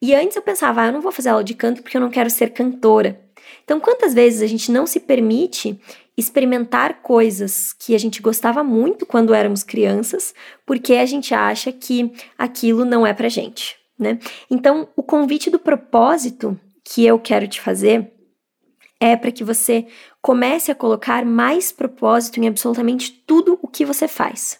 E 0.00 0.14
antes 0.14 0.36
eu 0.36 0.42
pensava, 0.42 0.82
ah, 0.82 0.86
eu 0.86 0.92
não 0.92 1.00
vou 1.00 1.12
fazer 1.12 1.28
aula 1.30 1.44
de 1.44 1.54
canto 1.54 1.82
porque 1.82 1.96
eu 1.96 2.00
não 2.00 2.10
quero 2.10 2.30
ser 2.30 2.50
cantora. 2.50 3.20
Então, 3.68 3.78
quantas 3.78 4.14
vezes 4.14 4.40
a 4.40 4.46
gente 4.46 4.72
não 4.72 4.86
se 4.86 4.98
permite 4.98 5.78
experimentar 6.16 7.02
coisas 7.02 7.74
que 7.74 7.94
a 7.94 7.98
gente 7.98 8.22
gostava 8.22 8.64
muito 8.64 9.04
quando 9.04 9.34
éramos 9.34 9.62
crianças, 9.62 10.34
porque 10.64 10.94
a 10.94 11.04
gente 11.04 11.34
acha 11.34 11.70
que 11.70 12.10
aquilo 12.38 12.86
não 12.86 13.06
é 13.06 13.12
pra 13.12 13.28
gente, 13.28 13.76
né? 13.98 14.18
Então, 14.50 14.88
o 14.96 15.02
convite 15.02 15.50
do 15.50 15.58
propósito 15.58 16.58
que 16.82 17.04
eu 17.04 17.18
quero 17.18 17.46
te 17.46 17.60
fazer 17.60 18.10
é 18.98 19.14
para 19.14 19.30
que 19.30 19.44
você 19.44 19.86
comece 20.22 20.70
a 20.70 20.74
colocar 20.74 21.26
mais 21.26 21.70
propósito 21.70 22.40
em 22.40 22.48
absolutamente 22.48 23.12
tudo 23.26 23.58
o 23.60 23.68
que 23.68 23.84
você 23.84 24.08
faz. 24.08 24.58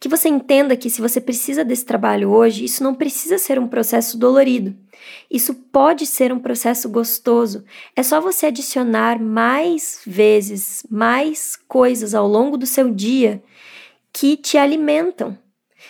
Que 0.00 0.08
você 0.08 0.28
entenda 0.28 0.76
que 0.76 0.90
se 0.90 1.00
você 1.00 1.20
precisa 1.20 1.64
desse 1.64 1.84
trabalho 1.84 2.30
hoje, 2.30 2.64
isso 2.64 2.82
não 2.82 2.96
precisa 2.96 3.38
ser 3.38 3.60
um 3.60 3.68
processo 3.68 4.18
dolorido. 4.18 4.74
Isso 5.30 5.54
pode 5.54 6.06
ser 6.06 6.32
um 6.32 6.38
processo 6.38 6.88
gostoso. 6.88 7.64
É 7.96 8.02
só 8.02 8.20
você 8.20 8.46
adicionar 8.46 9.20
mais 9.20 10.00
vezes, 10.06 10.84
mais 10.90 11.56
coisas 11.68 12.14
ao 12.14 12.28
longo 12.28 12.56
do 12.56 12.66
seu 12.66 12.90
dia 12.90 13.42
que 14.12 14.36
te 14.36 14.56
alimentam, 14.56 15.36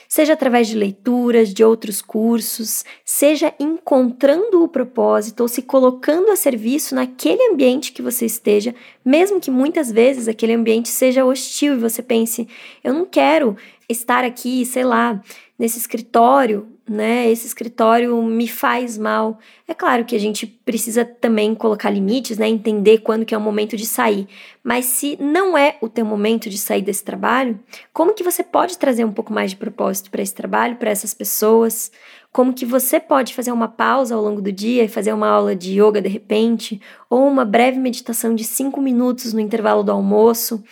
seja 0.09 0.33
através 0.33 0.66
de 0.66 0.77
leituras, 0.77 1.53
de 1.53 1.62
outros 1.62 2.00
cursos, 2.00 2.85
seja 3.05 3.53
encontrando 3.61 4.62
o 4.62 4.68
propósito 4.68 5.42
ou 5.42 5.48
se 5.48 5.61
colocando 5.61 6.31
a 6.31 6.37
serviço 6.37 6.94
naquele 6.94 7.50
ambiente 7.50 7.92
que 7.92 8.00
você 8.00 8.24
esteja, 8.24 8.74
mesmo 9.05 9.40
que 9.40 9.50
muitas 9.50 9.90
vezes 9.92 10.27
aquele 10.27 10.55
ambiente 10.55 10.88
seja 10.88 11.24
hostil 11.24 11.74
e 11.74 11.79
você 11.79 12.03
pense, 12.03 12.48
eu 12.83 12.94
não 12.94 13.05
quero 13.05 13.57
estar 13.88 14.24
aqui, 14.24 14.64
sei 14.64 14.85
lá, 14.85 15.20
nesse 15.59 15.79
escritório, 15.79 16.73
né? 16.88 17.31
Esse 17.31 17.47
escritório 17.47 18.23
me 18.23 18.47
faz 18.47 18.99
mal. 18.99 19.38
É 19.66 19.73
claro 19.73 20.05
que 20.05 20.14
a 20.14 20.18
gente 20.18 20.47
precisa 20.47 21.05
também 21.05 21.55
colocar 21.55 21.88
limites, 21.88 22.37
né? 22.37 22.47
Entender 22.47 22.99
quando 22.99 23.25
que 23.25 23.35
é 23.35 23.38
o 23.38 23.40
momento 23.40 23.77
de 23.77 23.87
sair. 23.87 24.29
Mas 24.62 24.85
se 24.85 25.16
não 25.20 25.57
é 25.57 25.79
o 25.81 25.88
teu 25.88 26.05
momento 26.05 26.51
de 26.51 26.59
sair 26.59 26.83
desse 26.83 27.03
trabalho, 27.03 27.59
como 27.92 28.12
que 28.12 28.23
você 28.23 28.44
pode 28.44 28.77
trazer 28.77 29.05
um 29.05 29.12
pouco 29.12 29.33
mais 29.33 29.53
de 29.53 29.57
propósito 29.57 30.11
para 30.11 30.23
esse 30.23 30.35
trabalho, 30.35 30.77
para 30.77 30.90
essas 30.90 31.14
pessoas? 31.14 31.90
Como 32.31 32.53
que 32.53 32.66
você 32.66 33.01
pode 33.01 33.33
fazer 33.33 33.53
uma 33.53 33.68
pausa 33.68 34.14
ao 34.14 34.23
longo 34.23 34.42
do 34.42 34.53
dia 34.53 34.85
e 34.85 34.88
fazer 34.88 35.12
uma 35.12 35.29
aula 35.29 35.55
de 35.55 35.81
yoga 35.81 36.03
de 36.03 36.09
repente, 36.09 36.81
ou 37.09 37.27
uma 37.27 37.44
breve 37.44 37.79
meditação 37.79 38.35
de 38.35 38.44
cinco 38.44 38.81
minutos 38.81 39.33
no 39.33 39.40
intervalo 39.40 39.83
do 39.83 39.92
almoço? 39.92 40.62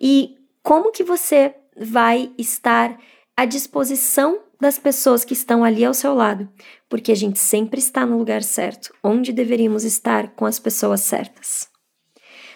E 0.00 0.36
como 0.62 0.90
que 0.90 1.04
você 1.04 1.54
vai 1.76 2.30
estar 2.36 2.98
à 3.36 3.44
disposição 3.44 4.40
das 4.60 4.78
pessoas 4.78 5.24
que 5.24 5.32
estão 5.32 5.64
ali 5.64 5.84
ao 5.84 5.94
seu 5.94 6.14
lado, 6.14 6.48
porque 6.88 7.10
a 7.10 7.16
gente 7.16 7.38
sempre 7.38 7.78
está 7.78 8.04
no 8.04 8.18
lugar 8.18 8.42
certo, 8.42 8.92
onde 9.02 9.32
deveríamos 9.32 9.84
estar 9.84 10.28
com 10.30 10.44
as 10.44 10.58
pessoas 10.58 11.00
certas. 11.00 11.68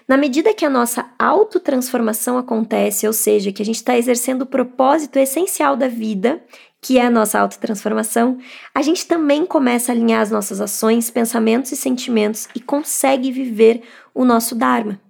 Na 0.07 0.19
medida 0.19 0.53
que 0.53 0.67
a 0.67 0.71
nossa 0.71 1.11
autotransformação 1.19 2.37
acontece, 2.37 3.07
ou 3.07 3.13
seja, 3.13 3.51
que 3.51 3.63
a 3.63 3.65
gente 3.65 3.77
está 3.77 3.97
exercendo 3.97 4.43
o 4.43 4.47
propósito 4.47 5.19
essencial 5.19 5.77
da 5.77 5.89
vida, 5.89 6.45
que 6.83 6.99
é 6.99 7.07
a 7.07 7.11
nossa 7.11 7.41
autotransformação, 7.41 8.37
a 8.75 8.83
gente 8.83 9.07
também 9.07 9.47
começa 9.47 9.91
a 9.91 9.95
alinhar 9.95 10.21
as 10.21 10.31
nossas 10.31 10.61
ações, 10.61 11.09
pensamentos 11.09 11.73
e 11.73 11.77
sentimentos 11.77 12.47
e 12.55 12.61
consegue 12.61 13.33
viver 13.33 13.83
o 14.13 14.27
nosso 14.27 14.55
Dharma. 14.55 15.01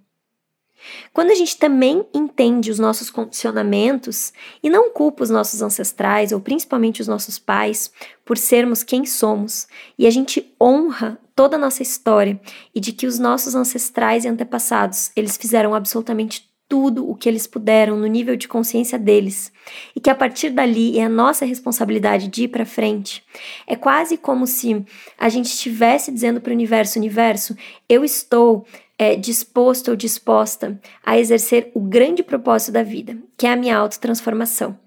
Quando 1.13 1.31
a 1.31 1.35
gente 1.35 1.57
também 1.57 2.05
entende 2.13 2.71
os 2.71 2.79
nossos 2.79 3.09
condicionamentos 3.09 4.33
e 4.61 4.69
não 4.69 4.91
culpa 4.91 5.23
os 5.23 5.29
nossos 5.29 5.61
ancestrais, 5.61 6.31
ou 6.31 6.39
principalmente 6.39 7.01
os 7.01 7.07
nossos 7.07 7.39
pais, 7.39 7.91
por 8.23 8.37
sermos 8.37 8.83
quem 8.83 9.05
somos, 9.05 9.67
e 9.97 10.07
a 10.07 10.11
gente 10.11 10.53
honra 10.61 11.19
toda 11.35 11.57
a 11.57 11.59
nossa 11.59 11.83
história 11.83 12.39
e 12.73 12.79
de 12.79 12.91
que 12.91 13.05
os 13.05 13.19
nossos 13.19 13.55
ancestrais 13.55 14.25
e 14.25 14.27
antepassados, 14.27 15.11
eles 15.15 15.37
fizeram 15.37 15.75
absolutamente 15.75 16.49
tudo 16.67 17.07
o 17.07 17.15
que 17.15 17.29
eles 17.29 17.45
puderam 17.45 17.95
no 17.95 18.07
nível 18.07 18.35
de 18.35 18.47
consciência 18.47 18.97
deles, 18.97 19.51
e 19.95 19.99
que 19.99 20.09
a 20.09 20.15
partir 20.15 20.49
dali 20.49 20.97
é 20.97 21.03
a 21.03 21.09
nossa 21.09 21.45
responsabilidade 21.45 22.27
de 22.27 22.45
ir 22.45 22.47
para 22.47 22.65
frente. 22.65 23.23
É 23.67 23.75
quase 23.75 24.17
como 24.17 24.47
se 24.47 24.83
a 25.17 25.29
gente 25.29 25.45
estivesse 25.45 26.11
dizendo 26.11 26.41
para 26.41 26.49
o 26.49 26.53
universo: 26.53 26.97
universo, 26.97 27.55
eu 27.87 28.03
estou 28.03 28.65
é, 28.97 29.15
disposto 29.15 29.89
ou 29.89 29.95
disposta 29.95 30.79
a 31.05 31.17
exercer 31.17 31.71
o 31.73 31.79
grande 31.79 32.23
propósito 32.23 32.71
da 32.71 32.83
vida, 32.83 33.17
que 33.37 33.45
é 33.45 33.51
a 33.51 33.55
minha 33.55 33.77
autotransformação. 33.77 34.77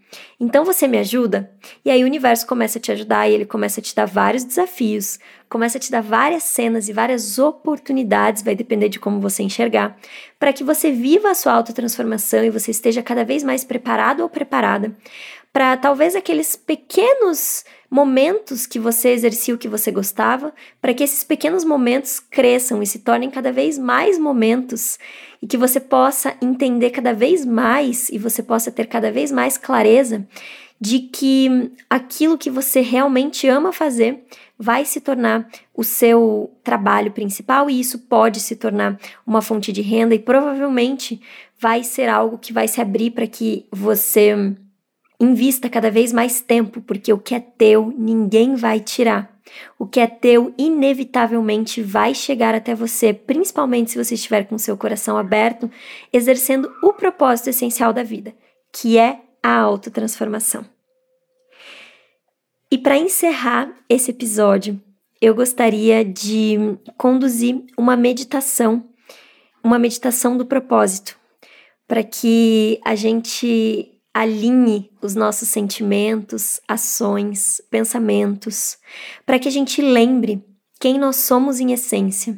Então 0.40 0.64
você 0.64 0.86
me 0.86 0.98
ajuda? 0.98 1.50
E 1.84 1.90
aí 1.90 2.02
o 2.02 2.06
universo 2.06 2.46
começa 2.46 2.78
a 2.78 2.80
te 2.80 2.90
ajudar 2.90 3.28
e 3.28 3.34
ele 3.34 3.44
começa 3.44 3.80
a 3.80 3.82
te 3.82 3.94
dar 3.94 4.06
vários 4.06 4.44
desafios, 4.44 5.18
começa 5.48 5.76
a 5.76 5.80
te 5.80 5.90
dar 5.90 6.00
várias 6.00 6.44
cenas 6.44 6.88
e 6.88 6.92
várias 6.92 7.38
oportunidades, 7.38 8.42
vai 8.42 8.54
depender 8.54 8.88
de 8.88 8.98
como 8.98 9.20
você 9.20 9.42
enxergar, 9.42 9.98
para 10.38 10.52
que 10.52 10.64
você 10.64 10.90
viva 10.90 11.30
a 11.30 11.34
sua 11.34 11.52
autotransformação 11.52 12.42
e 12.44 12.50
você 12.50 12.70
esteja 12.70 13.02
cada 13.02 13.24
vez 13.24 13.42
mais 13.42 13.64
preparado 13.64 14.20
ou 14.20 14.30
preparada 14.30 14.96
para 15.52 15.76
talvez 15.76 16.14
aqueles 16.14 16.54
pequenos 16.56 17.64
momentos 17.90 18.66
que 18.66 18.78
você 18.78 19.11
exercia 19.11 19.54
o 19.54 19.58
que 19.58 19.68
você 19.68 19.90
gostava, 19.90 20.52
para 20.80 20.92
que 20.92 21.02
esses 21.02 21.24
pequenos 21.24 21.64
momentos 21.64 22.20
cresçam 22.20 22.82
e 22.82 22.87
se 22.87 22.98
tornem 22.98 23.30
cada 23.30 23.50
vez 23.50 23.78
mais 23.78 24.18
momentos 24.18 24.98
e 25.40 25.46
que 25.46 25.56
você 25.56 25.80
possa 25.80 26.37
entender 26.42 26.90
cada 26.90 27.14
vez 27.14 27.44
mais 27.44 28.08
e 28.11 28.18
você 28.18 28.42
possa 28.42 28.70
ter 28.70 28.87
cada 28.87 29.11
vez 29.11 29.32
mais 29.32 29.56
clareza 29.56 30.26
de 30.80 31.00
que 31.00 31.72
aquilo 31.90 32.38
que 32.38 32.50
você 32.50 32.80
realmente 32.80 33.48
ama 33.48 33.72
fazer 33.72 34.24
vai 34.58 34.84
se 34.84 35.00
tornar 35.00 35.48
o 35.74 35.82
seu 35.82 36.52
trabalho 36.62 37.11
principal 37.11 37.68
e 37.70 37.80
isso 37.80 37.98
pode 38.00 38.40
se 38.40 38.54
tornar 38.54 38.98
uma 39.26 39.42
fonte 39.42 39.72
de 39.72 39.82
renda 39.82 40.14
e 40.14 40.18
provavelmente 40.18 41.20
vai 41.58 41.82
ser 41.82 42.08
algo 42.08 42.38
que 42.38 42.52
vai 42.52 42.68
se 42.68 42.80
abrir 42.80 43.11
para 43.11 43.26
que 43.26 43.66
você 43.72 44.54
Invista 45.20 45.68
cada 45.68 45.90
vez 45.90 46.12
mais 46.12 46.40
tempo, 46.40 46.81
porque 46.81 47.12
o 47.12 47.18
que 47.18 47.35
é 47.35 47.40
teu 47.40 47.92
ninguém 47.96 48.54
vai 48.54 48.78
tirar. 48.78 49.37
O 49.78 49.87
que 49.87 49.98
é 49.98 50.07
teu 50.07 50.54
inevitavelmente 50.57 51.83
vai 51.83 52.14
chegar 52.14 52.54
até 52.54 52.74
você, 52.74 53.12
principalmente 53.12 53.90
se 53.90 54.02
você 54.02 54.14
estiver 54.14 54.44
com 54.46 54.59
seu 54.59 54.76
coração 54.76 55.16
aberto, 55.16 55.70
exercendo 56.12 56.72
o 56.83 56.92
propósito 56.92 57.50
essencial 57.50 57.92
da 57.92 58.02
vida, 58.02 58.35
que 58.72 58.98
é 58.98 59.20
a 59.42 59.57
autotransformação. 59.59 60.64
E 62.70 62.76
para 62.76 62.98
encerrar 62.98 63.74
esse 63.88 64.11
episódio, 64.11 64.81
eu 65.20 65.35
gostaria 65.35 66.04
de 66.04 66.76
conduzir 66.96 67.64
uma 67.76 67.96
meditação, 67.96 68.88
uma 69.64 69.78
meditação 69.78 70.37
do 70.37 70.46
propósito, 70.46 71.18
para 71.88 72.04
que 72.04 72.78
a 72.85 72.94
gente 72.94 73.97
alinhe 74.18 74.90
os 75.00 75.14
nossos 75.14 75.48
sentimentos, 75.48 76.61
ações, 76.66 77.62
pensamentos, 77.70 78.76
para 79.24 79.38
que 79.38 79.46
a 79.46 79.50
gente 79.50 79.81
lembre 79.81 80.44
quem 80.81 80.98
nós 80.98 81.14
somos 81.14 81.61
em 81.61 81.72
essência. 81.72 82.37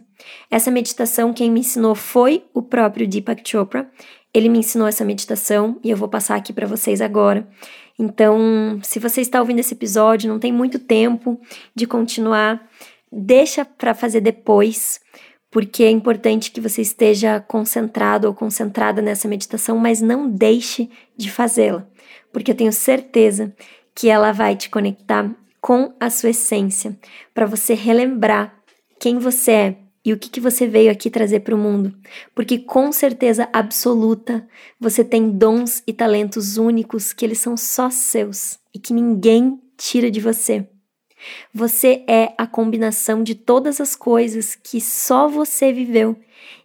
Essa 0.50 0.70
meditação, 0.70 1.32
quem 1.32 1.50
me 1.50 1.60
ensinou 1.60 1.94
foi 1.94 2.44
o 2.52 2.60
próprio 2.60 3.08
Deepak 3.08 3.48
Chopra. 3.48 3.90
Ele 4.34 4.50
me 4.50 4.58
ensinou 4.58 4.86
essa 4.86 5.06
meditação 5.06 5.80
e 5.82 5.88
eu 5.88 5.96
vou 5.96 6.06
passar 6.06 6.36
aqui 6.36 6.52
para 6.52 6.66
vocês 6.66 7.00
agora. 7.00 7.48
Então, 7.98 8.78
se 8.82 8.98
você 8.98 9.22
está 9.22 9.40
ouvindo 9.40 9.60
esse 9.60 9.72
episódio, 9.72 10.30
não 10.30 10.38
tem 10.38 10.52
muito 10.52 10.78
tempo 10.78 11.40
de 11.74 11.86
continuar, 11.86 12.62
deixa 13.10 13.64
para 13.64 13.94
fazer 13.94 14.20
depois, 14.20 15.00
porque 15.50 15.82
é 15.82 15.90
importante 15.90 16.50
que 16.52 16.60
você 16.60 16.80
esteja 16.80 17.40
concentrado 17.40 18.28
ou 18.28 18.34
concentrada 18.34 19.02
nessa 19.02 19.26
meditação, 19.26 19.76
mas 19.76 20.00
não 20.00 20.30
deixe 20.30 20.88
de 21.16 21.30
fazê-la, 21.30 21.86
porque 22.32 22.52
eu 22.52 22.54
tenho 22.54 22.72
certeza 22.72 23.54
que 23.94 24.08
ela 24.08 24.32
vai 24.32 24.56
te 24.56 24.70
conectar 24.70 25.30
com 25.60 25.92
a 26.00 26.08
sua 26.08 26.30
essência, 26.30 26.96
para 27.34 27.44
você 27.44 27.74
relembrar 27.74 28.54
quem 28.98 29.18
você 29.18 29.50
é 29.50 29.76
e 30.04 30.12
o 30.12 30.18
que, 30.18 30.30
que 30.30 30.40
você 30.40 30.66
veio 30.66 30.90
aqui 30.90 31.10
trazer 31.10 31.40
para 31.40 31.54
o 31.54 31.58
mundo, 31.58 31.94
porque 32.34 32.58
com 32.58 32.90
certeza 32.90 33.48
absoluta 33.52 34.46
você 34.78 35.04
tem 35.04 35.30
dons 35.30 35.82
e 35.86 35.92
talentos 35.92 36.56
únicos 36.56 37.12
que 37.12 37.24
eles 37.24 37.38
são 37.38 37.56
só 37.56 37.90
seus 37.90 38.58
e 38.74 38.78
que 38.78 38.94
ninguém 38.94 39.60
tira 39.76 40.10
de 40.10 40.20
você. 40.20 40.66
Você 41.52 42.04
é 42.06 42.32
a 42.38 42.46
combinação 42.46 43.22
de 43.22 43.34
todas 43.34 43.80
as 43.80 43.94
coisas 43.96 44.54
que 44.54 44.80
só 44.80 45.28
você 45.28 45.72
viveu. 45.72 46.16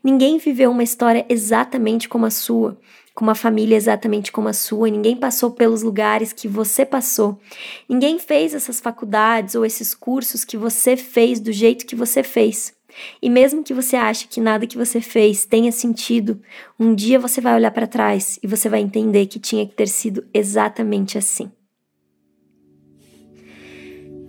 Ninguém 0.04 0.38
viveu 0.38 0.72
uma 0.72 0.84
história 0.84 1.26
exatamente 1.30 2.08
como 2.08 2.26
a 2.26 2.30
sua, 2.30 2.78
com 3.14 3.24
uma 3.24 3.34
família 3.34 3.76
exatamente 3.76 4.32
como 4.32 4.50
a 4.50 4.54
sua, 4.54 4.90
ninguém 4.90 5.16
passou 5.16 5.52
pelos 5.52 5.82
lugares 5.82 6.34
que 6.34 6.48
você 6.48 6.86
passou. 6.86 7.40
Ninguém 7.88 8.20
fez 8.20 8.54
essas 8.54 8.80
faculdades 8.80 9.56
ou 9.56 9.66
esses 9.66 9.96
cursos 9.96 10.44
que 10.44 10.58
você 10.58 10.98
fez 10.98 11.40
do 11.40 11.52
jeito 11.52 11.86
que 11.86 11.96
você 11.96 12.22
fez. 12.22 12.74
E 13.22 13.30
mesmo 13.30 13.64
que 13.64 13.74
você 13.74 13.96
ache 13.96 14.28
que 14.28 14.40
nada 14.40 14.68
que 14.68 14.78
você 14.78 15.02
fez 15.02 15.46
tenha 15.46 15.72
sentido, 15.72 16.42
um 16.80 16.94
dia 16.94 17.20
você 17.20 17.42
vai 17.42 17.56
olhar 17.56 17.72
para 17.72 17.88
trás 17.88 18.40
e 18.42 18.48
você 18.48 18.70
vai 18.70 18.82
entender 18.82 19.26
que 19.28 19.40
tinha 19.40 19.66
que 19.66 19.74
ter 19.74 19.88
sido 19.88 20.26
exatamente 20.34 21.18
assim. 21.18 21.52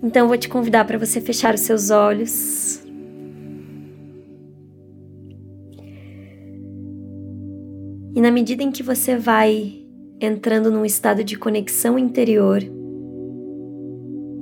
Então 0.01 0.27
vou 0.27 0.37
te 0.37 0.47
convidar 0.47 0.85
para 0.85 0.97
você 0.97 1.19
fechar 1.19 1.55
os 1.55 1.61
seus 1.61 1.89
olhos. 1.89 2.83
E 8.15 8.21
na 8.21 8.31
medida 8.31 8.63
em 8.63 8.71
que 8.71 8.81
você 8.81 9.15
vai 9.15 9.85
entrando 10.19 10.71
num 10.71 10.85
estado 10.85 11.23
de 11.23 11.37
conexão 11.37 11.99
interior, 11.99 12.63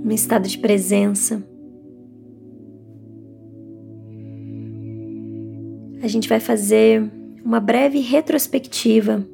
num 0.03 0.13
estado 0.13 0.47
de 0.47 0.57
presença, 0.57 1.43
a 6.01 6.07
gente 6.07 6.29
vai 6.29 6.39
fazer 6.39 7.03
uma 7.43 7.59
breve 7.59 7.99
retrospectiva 7.99 9.25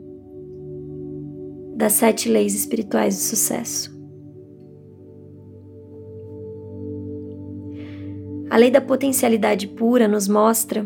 das 1.75 1.93
sete 1.93 2.29
leis 2.29 2.55
espirituais 2.55 3.15
do 3.15 3.21
sucesso. 3.21 4.00
A 8.51 8.57
lei 8.57 8.69
da 8.69 8.81
potencialidade 8.81 9.65
pura 9.65 10.09
nos 10.09 10.27
mostra 10.27 10.85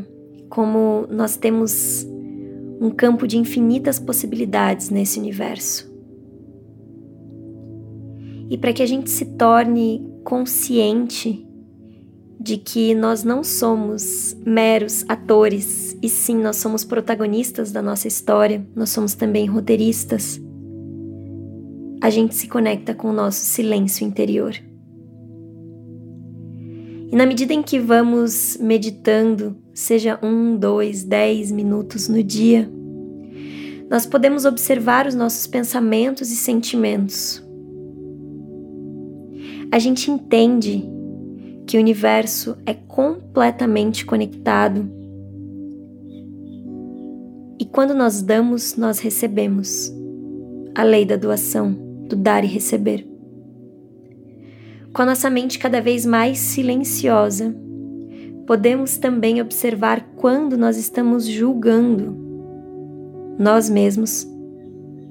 como 0.49 1.07
nós 1.09 1.35
temos 1.35 2.05
um 2.79 2.91
campo 2.91 3.27
de 3.27 3.39
infinitas 3.39 3.97
possibilidades 3.97 4.91
nesse 4.91 5.17
universo. 5.17 5.91
E 8.51 8.55
para 8.55 8.71
que 8.71 8.83
a 8.83 8.85
gente 8.85 9.09
se 9.09 9.25
torne 9.35 10.07
consciente 10.23 11.43
de 12.39 12.57
que 12.57 12.93
nós 12.93 13.23
não 13.23 13.43
somos 13.43 14.37
meros 14.45 15.03
atores, 15.09 15.97
e 16.03 16.07
sim 16.07 16.37
nós 16.37 16.57
somos 16.57 16.83
protagonistas 16.83 17.71
da 17.71 17.81
nossa 17.81 18.07
história, 18.07 18.63
nós 18.75 18.91
somos 18.91 19.15
também 19.15 19.47
roteiristas. 19.47 20.39
A 21.99 22.11
gente 22.11 22.35
se 22.35 22.47
conecta 22.47 22.93
com 22.93 23.09
o 23.09 23.13
nosso 23.13 23.43
silêncio 23.43 24.05
interior. 24.05 24.53
E 27.15 27.17
na 27.17 27.25
medida 27.25 27.53
em 27.53 27.63
que 27.63 27.79
vamos 27.79 28.57
meditando, 28.59 29.55
seja 29.73 30.19
um, 30.21 30.57
dois, 30.57 31.05
dez 31.05 31.49
minutos 31.49 32.09
no 32.09 32.21
dia, 32.21 32.69
nós 33.89 34.05
podemos 34.05 34.43
observar 34.43 35.07
os 35.07 35.15
nossos 35.15 35.47
pensamentos 35.47 36.29
e 36.29 36.35
sentimentos. 36.35 37.41
A 39.71 39.79
gente 39.79 40.11
entende 40.11 40.83
que 41.65 41.77
o 41.77 41.79
universo 41.79 42.57
é 42.65 42.73
completamente 42.73 44.05
conectado. 44.05 44.85
E 47.57 47.63
quando 47.63 47.93
nós 47.93 48.21
damos, 48.21 48.75
nós 48.75 48.99
recebemos. 48.99 49.89
A 50.75 50.83
lei 50.83 51.05
da 51.05 51.15
doação, 51.15 51.71
do 52.09 52.17
dar 52.17 52.43
e 52.43 52.47
receber. 52.47 53.14
Com 54.95 55.01
a 55.01 55.05
nossa 55.07 55.29
mente 55.29 55.59
cada 55.59 55.81
vez 55.81 56.05
mais 56.05 56.39
silenciosa, 56.39 57.53
podemos 58.47 58.95
também 58.97 59.41
observar 59.41 60.13
quando 60.15 60.57
nós 60.57 60.77
estamos 60.77 61.27
julgando 61.27 62.17
nós 63.37 63.69
mesmos, 63.69 64.25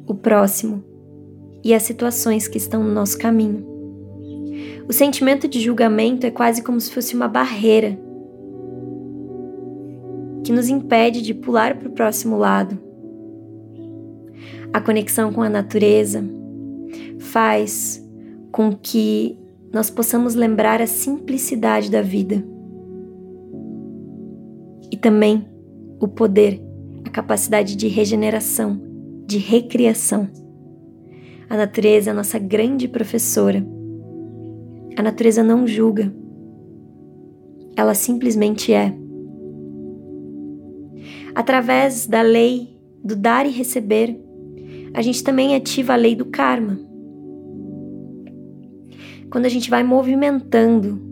o 0.07 0.14
próximo 0.14 0.83
e 1.62 1.75
as 1.75 1.83
situações 1.83 2.49
que 2.49 2.57
estão 2.57 2.83
no 2.83 2.94
nosso 2.94 3.18
caminho. 3.18 3.62
O 4.88 4.92
sentimento 4.94 5.47
de 5.47 5.61
julgamento 5.61 6.27
é 6.27 6.31
quase 6.31 6.62
como 6.62 6.81
se 6.81 6.90
fosse 6.90 7.14
uma 7.14 7.29
barreira 7.29 7.99
que 10.44 10.51
nos 10.51 10.70
impede 10.70 11.20
de 11.20 11.35
pular 11.35 11.77
para 11.77 11.88
o 11.90 11.92
próximo 11.92 12.38
lado. 12.38 12.79
A 14.73 14.81
conexão 14.81 15.31
com 15.31 15.42
a 15.42 15.51
natureza 15.51 16.25
faz 17.18 18.03
com 18.51 18.73
que 18.73 19.43
nós 19.74 19.90
possamos 19.90 20.34
lembrar 20.34 20.80
a 20.80 20.87
simplicidade 20.87 21.90
da 21.90 22.00
vida 22.00 22.42
e 24.90 24.96
também 24.96 25.46
o 26.00 26.08
poder, 26.08 26.62
a 27.04 27.10
capacidade 27.10 27.76
de 27.76 27.88
regeneração, 27.88 28.80
de 29.26 29.37
recriação. 29.37 30.28
A 31.50 31.56
natureza 31.56 32.10
é 32.10 32.12
a 32.12 32.14
nossa 32.14 32.38
grande 32.38 32.88
professora 32.88 33.62
a 34.96 35.02
natureza 35.02 35.42
não 35.42 35.66
julga, 35.66 36.14
ela 37.76 37.94
simplesmente 37.94 38.72
é. 38.72 38.94
Através 41.34 42.06
da 42.06 42.22
lei 42.22 42.78
do 43.02 43.16
dar 43.16 43.44
e 43.44 43.50
receber, 43.50 44.16
a 44.94 45.02
gente 45.02 45.24
também 45.24 45.56
ativa 45.56 45.94
a 45.94 45.96
lei 45.96 46.14
do 46.14 46.26
karma. 46.26 46.78
Quando 49.35 49.47
a 49.47 49.49
gente 49.49 49.68
vai 49.68 49.83
movimentando 49.83 51.03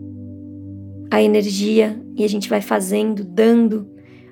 a 1.11 1.21
energia 1.21 2.01
e 2.15 2.23
a 2.23 2.29
gente 2.29 2.49
vai 2.49 2.61
fazendo, 2.61 3.21
dando, 3.21 3.85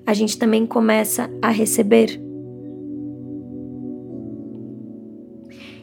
a 0.05 0.13
gente 0.13 0.39
também 0.39 0.65
começa 0.65 1.29
a 1.41 1.49
receber. 1.49 2.17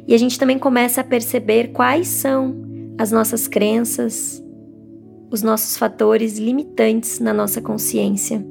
E 0.06 0.14
a 0.14 0.16
gente 0.16 0.38
também 0.38 0.58
começa 0.58 1.02
a 1.02 1.04
perceber 1.04 1.68
quais 1.68 2.08
são 2.08 2.56
as 2.96 3.12
nossas 3.12 3.46
crenças, 3.46 4.42
os 5.30 5.42
nossos 5.42 5.76
fatores 5.76 6.38
limitantes 6.38 7.20
na 7.20 7.34
nossa 7.34 7.60
consciência. 7.60 8.42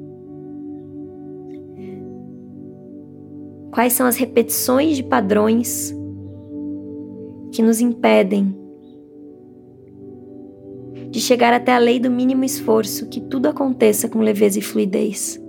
Quais 3.72 3.92
são 3.92 4.06
as 4.06 4.16
repetições 4.16 4.96
de 4.96 5.02
padrões 5.02 5.92
que 7.50 7.60
nos 7.60 7.80
impedem 7.80 8.57
de 11.10 11.20
chegar 11.20 11.52
até 11.52 11.72
a 11.72 11.78
lei 11.78 11.98
do 11.98 12.10
mínimo 12.10 12.44
esforço, 12.44 13.08
que 13.08 13.20
tudo 13.20 13.46
aconteça 13.46 14.08
com 14.08 14.20
leveza 14.20 14.58
e 14.58 14.62
fluidez? 14.62 15.40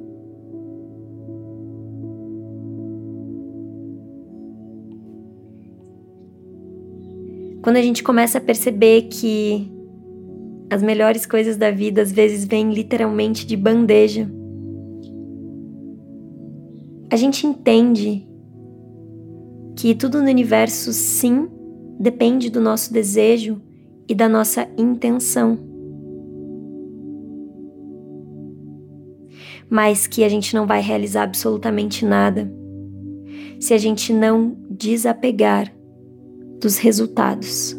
Quando 7.61 7.75
a 7.75 7.81
gente 7.81 8.01
começa 8.01 8.37
a 8.37 8.41
perceber 8.41 9.03
que 9.03 9.69
as 10.69 10.81
melhores 10.81 11.25
coisas 11.25 11.57
da 11.57 11.69
vida 11.69 12.01
às 12.01 12.11
vezes 12.11 12.45
vêm 12.45 12.71
literalmente 12.71 13.45
de 13.45 13.57
bandeja, 13.57 14.29
a 17.11 17.15
gente 17.15 17.45
entende 17.45 18.25
que 19.75 19.93
tudo 19.95 20.21
no 20.21 20.29
universo, 20.29 20.93
sim, 20.93 21.49
depende 21.99 22.49
do 22.49 22.61
nosso 22.61 22.93
desejo 22.93 23.61
e 24.09 24.15
da 24.15 24.27
nossa 24.27 24.67
intenção. 24.75 25.59
Mas 29.69 30.07
que 30.07 30.23
a 30.23 30.29
gente 30.29 30.55
não 30.55 30.65
vai 30.65 30.81
realizar 30.81 31.23
absolutamente 31.23 32.03
nada 32.03 32.51
se 33.59 33.71
a 33.73 33.77
gente 33.77 34.11
não 34.11 34.57
desapegar 34.67 35.71
dos 36.59 36.77
resultados. 36.77 37.77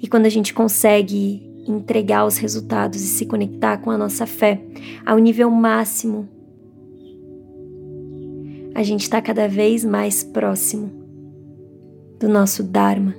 E 0.00 0.08
quando 0.08 0.24
a 0.24 0.30
gente 0.30 0.54
consegue 0.54 1.42
entregar 1.66 2.24
os 2.24 2.38
resultados 2.38 3.02
e 3.02 3.06
se 3.06 3.26
conectar 3.26 3.78
com 3.78 3.90
a 3.90 3.98
nossa 3.98 4.26
fé 4.26 4.62
ao 5.04 5.18
nível 5.18 5.50
máximo, 5.50 6.28
a 8.74 8.82
gente 8.82 9.02
está 9.02 9.20
cada 9.20 9.48
vez 9.48 9.84
mais 9.84 10.24
próximo 10.24 11.03
do 12.24 12.30
nosso 12.30 12.62
Dharma, 12.62 13.14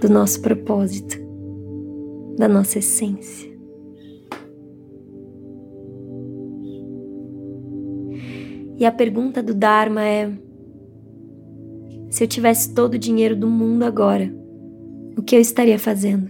do 0.00 0.08
nosso 0.08 0.42
propósito, 0.42 1.16
da 2.36 2.48
nossa 2.48 2.80
essência. 2.80 3.48
E 8.76 8.84
a 8.84 8.90
pergunta 8.90 9.40
do 9.40 9.54
Dharma 9.54 10.04
é: 10.04 10.28
se 12.10 12.24
eu 12.24 12.26
tivesse 12.26 12.74
todo 12.74 12.94
o 12.94 12.98
dinheiro 12.98 13.36
do 13.36 13.48
mundo 13.48 13.84
agora, 13.84 14.34
o 15.16 15.22
que 15.22 15.36
eu 15.36 15.40
estaria 15.40 15.78
fazendo? 15.78 16.28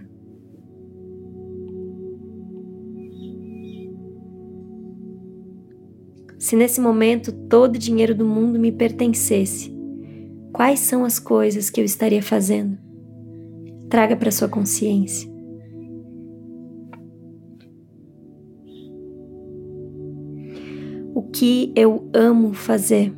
Se 6.39 6.55
nesse 6.57 6.79
momento 6.79 7.33
todo 7.33 7.77
o 7.77 7.79
dinheiro 7.79 8.15
do 8.15 8.27
mundo 8.27 8.59
me 8.59 8.71
pertencesse, 8.71 9.73
quais 10.53 10.81
são 10.81 11.05
as 11.05 11.19
coisas 11.19 11.71
que 11.71 11.81
eu 11.81 11.85
estaria 11.85 12.23
fazendo? 12.23 12.79
Traga 13.89 14.17
para 14.17 14.31
sua 14.31 14.49
consciência. 14.49 15.31
O 21.15 21.23
que 21.23 21.73
eu 21.77 22.09
amo 22.15 22.53
fazer? 22.53 23.13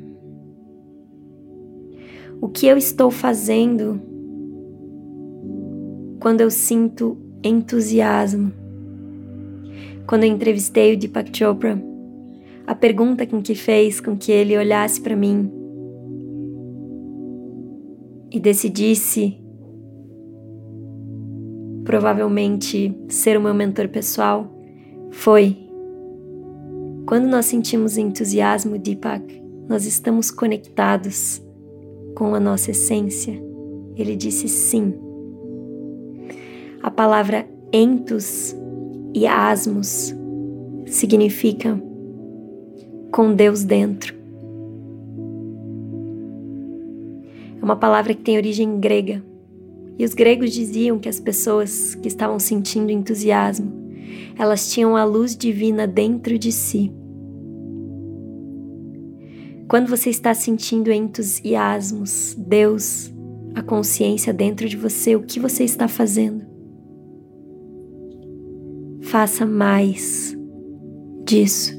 o 2.44 2.48
que 2.50 2.66
eu 2.66 2.76
estou 2.76 3.10
fazendo 3.10 3.98
quando 6.20 6.42
eu 6.42 6.50
sinto 6.50 7.16
entusiasmo 7.42 8.52
Quando 10.06 10.24
eu 10.24 10.30
entrevistei 10.30 10.92
o 10.92 10.98
Deepak 10.98 11.34
Chopra, 11.34 11.82
a 12.66 12.74
pergunta 12.74 13.26
com 13.26 13.40
que 13.40 13.54
fez 13.54 13.98
com 13.98 14.14
que 14.14 14.30
ele 14.30 14.58
olhasse 14.58 15.00
para 15.00 15.16
mim 15.16 15.50
e 18.34 18.40
decidisse 18.40 19.38
provavelmente 21.84 22.92
ser 23.08 23.36
o 23.36 23.40
meu 23.40 23.54
mentor 23.54 23.88
pessoal 23.88 24.52
foi 25.12 25.56
quando 27.06 27.26
nós 27.28 27.46
sentimos 27.46 27.96
entusiasmo, 27.96 28.76
Deepak, 28.76 29.40
nós 29.68 29.86
estamos 29.86 30.32
conectados 30.32 31.40
com 32.16 32.34
a 32.34 32.40
nossa 32.40 32.72
essência. 32.72 33.40
Ele 33.94 34.16
disse 34.16 34.48
sim. 34.48 34.94
A 36.82 36.90
palavra 36.90 37.46
entus 37.72 38.56
e 39.14 39.26
asmos 39.26 40.12
significa 40.86 41.80
com 43.12 43.34
Deus 43.34 43.62
dentro. 43.62 44.23
É 47.64 47.66
uma 47.66 47.76
palavra 47.76 48.12
que 48.12 48.20
tem 48.20 48.36
origem 48.36 48.78
grega. 48.78 49.24
E 49.98 50.04
os 50.04 50.12
gregos 50.12 50.52
diziam 50.52 50.98
que 50.98 51.08
as 51.08 51.18
pessoas 51.18 51.94
que 51.94 52.08
estavam 52.08 52.38
sentindo 52.38 52.92
entusiasmo 52.92 53.82
elas 54.38 54.70
tinham 54.70 54.96
a 54.96 55.04
luz 55.04 55.34
divina 55.34 55.86
dentro 55.86 56.38
de 56.38 56.52
si. 56.52 56.92
Quando 59.66 59.88
você 59.88 60.10
está 60.10 60.34
sentindo 60.34 60.92
entusiasmos, 60.92 62.36
Deus, 62.36 63.10
a 63.54 63.62
consciência 63.62 64.30
dentro 64.34 64.68
de 64.68 64.76
você, 64.76 65.16
o 65.16 65.22
que 65.22 65.40
você 65.40 65.64
está 65.64 65.88
fazendo? 65.88 66.44
Faça 69.00 69.46
mais 69.46 70.36
disso. 71.24 71.72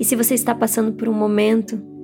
E 0.00 0.04
se 0.04 0.16
você 0.16 0.32
está 0.32 0.54
passando 0.54 0.94
por 0.94 1.10
um 1.10 1.14
momento 1.14 1.97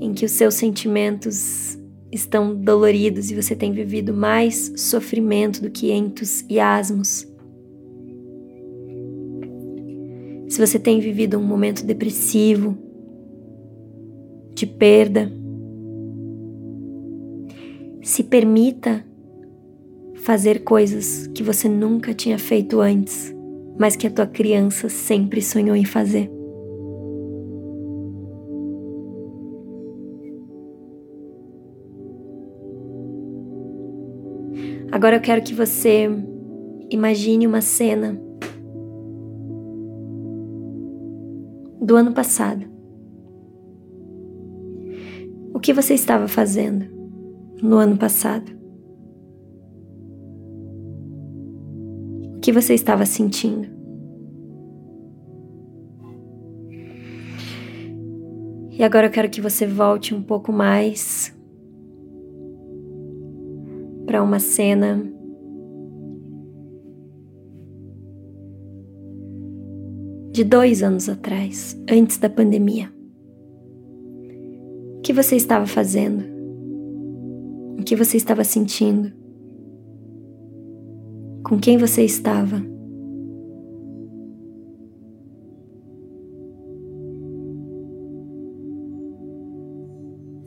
em 0.00 0.12
que 0.12 0.24
os 0.24 0.32
seus 0.32 0.54
sentimentos 0.54 1.78
estão 2.10 2.54
doloridos 2.54 3.30
e 3.30 3.34
você 3.34 3.54
tem 3.54 3.72
vivido 3.72 4.14
mais 4.14 4.72
sofrimento 4.76 5.60
do 5.60 5.70
que 5.70 5.92
entusiasmos. 5.92 7.26
Se 10.48 10.60
você 10.64 10.78
tem 10.78 11.00
vivido 11.00 11.38
um 11.38 11.42
momento 11.42 11.84
depressivo, 11.84 12.76
de 14.54 14.66
perda, 14.66 15.30
se 18.02 18.22
permita 18.22 19.04
fazer 20.14 20.60
coisas 20.60 21.26
que 21.28 21.42
você 21.42 21.68
nunca 21.68 22.14
tinha 22.14 22.38
feito 22.38 22.80
antes, 22.80 23.34
mas 23.78 23.96
que 23.96 24.06
a 24.06 24.10
tua 24.10 24.26
criança 24.26 24.88
sempre 24.88 25.42
sonhou 25.42 25.76
em 25.76 25.84
fazer. 25.84 26.35
Agora 34.96 35.16
eu 35.16 35.20
quero 35.20 35.42
que 35.42 35.52
você 35.52 36.08
imagine 36.90 37.46
uma 37.46 37.60
cena 37.60 38.18
do 41.82 41.96
ano 41.96 42.14
passado. 42.14 42.64
O 45.52 45.60
que 45.60 45.74
você 45.74 45.92
estava 45.92 46.26
fazendo 46.26 46.86
no 47.62 47.76
ano 47.76 47.98
passado? 47.98 48.50
O 52.36 52.40
que 52.40 52.50
você 52.50 52.72
estava 52.72 53.04
sentindo? 53.04 53.68
E 58.70 58.82
agora 58.82 59.08
eu 59.08 59.10
quero 59.10 59.28
que 59.28 59.42
você 59.42 59.66
volte 59.66 60.14
um 60.14 60.22
pouco 60.22 60.50
mais 60.50 61.35
para 64.06 64.22
uma 64.22 64.38
cena 64.38 65.02
de 70.30 70.44
dois 70.44 70.82
anos 70.82 71.08
atrás, 71.08 71.76
antes 71.90 72.18
da 72.18 72.30
pandemia. 72.30 72.92
O 74.98 75.00
que 75.00 75.12
você 75.12 75.34
estava 75.34 75.66
fazendo? 75.66 76.24
O 77.78 77.82
que 77.82 77.96
você 77.96 78.16
estava 78.16 78.44
sentindo? 78.44 79.12
Com 81.42 81.58
quem 81.58 81.78
você 81.78 82.04
estava? 82.04 82.62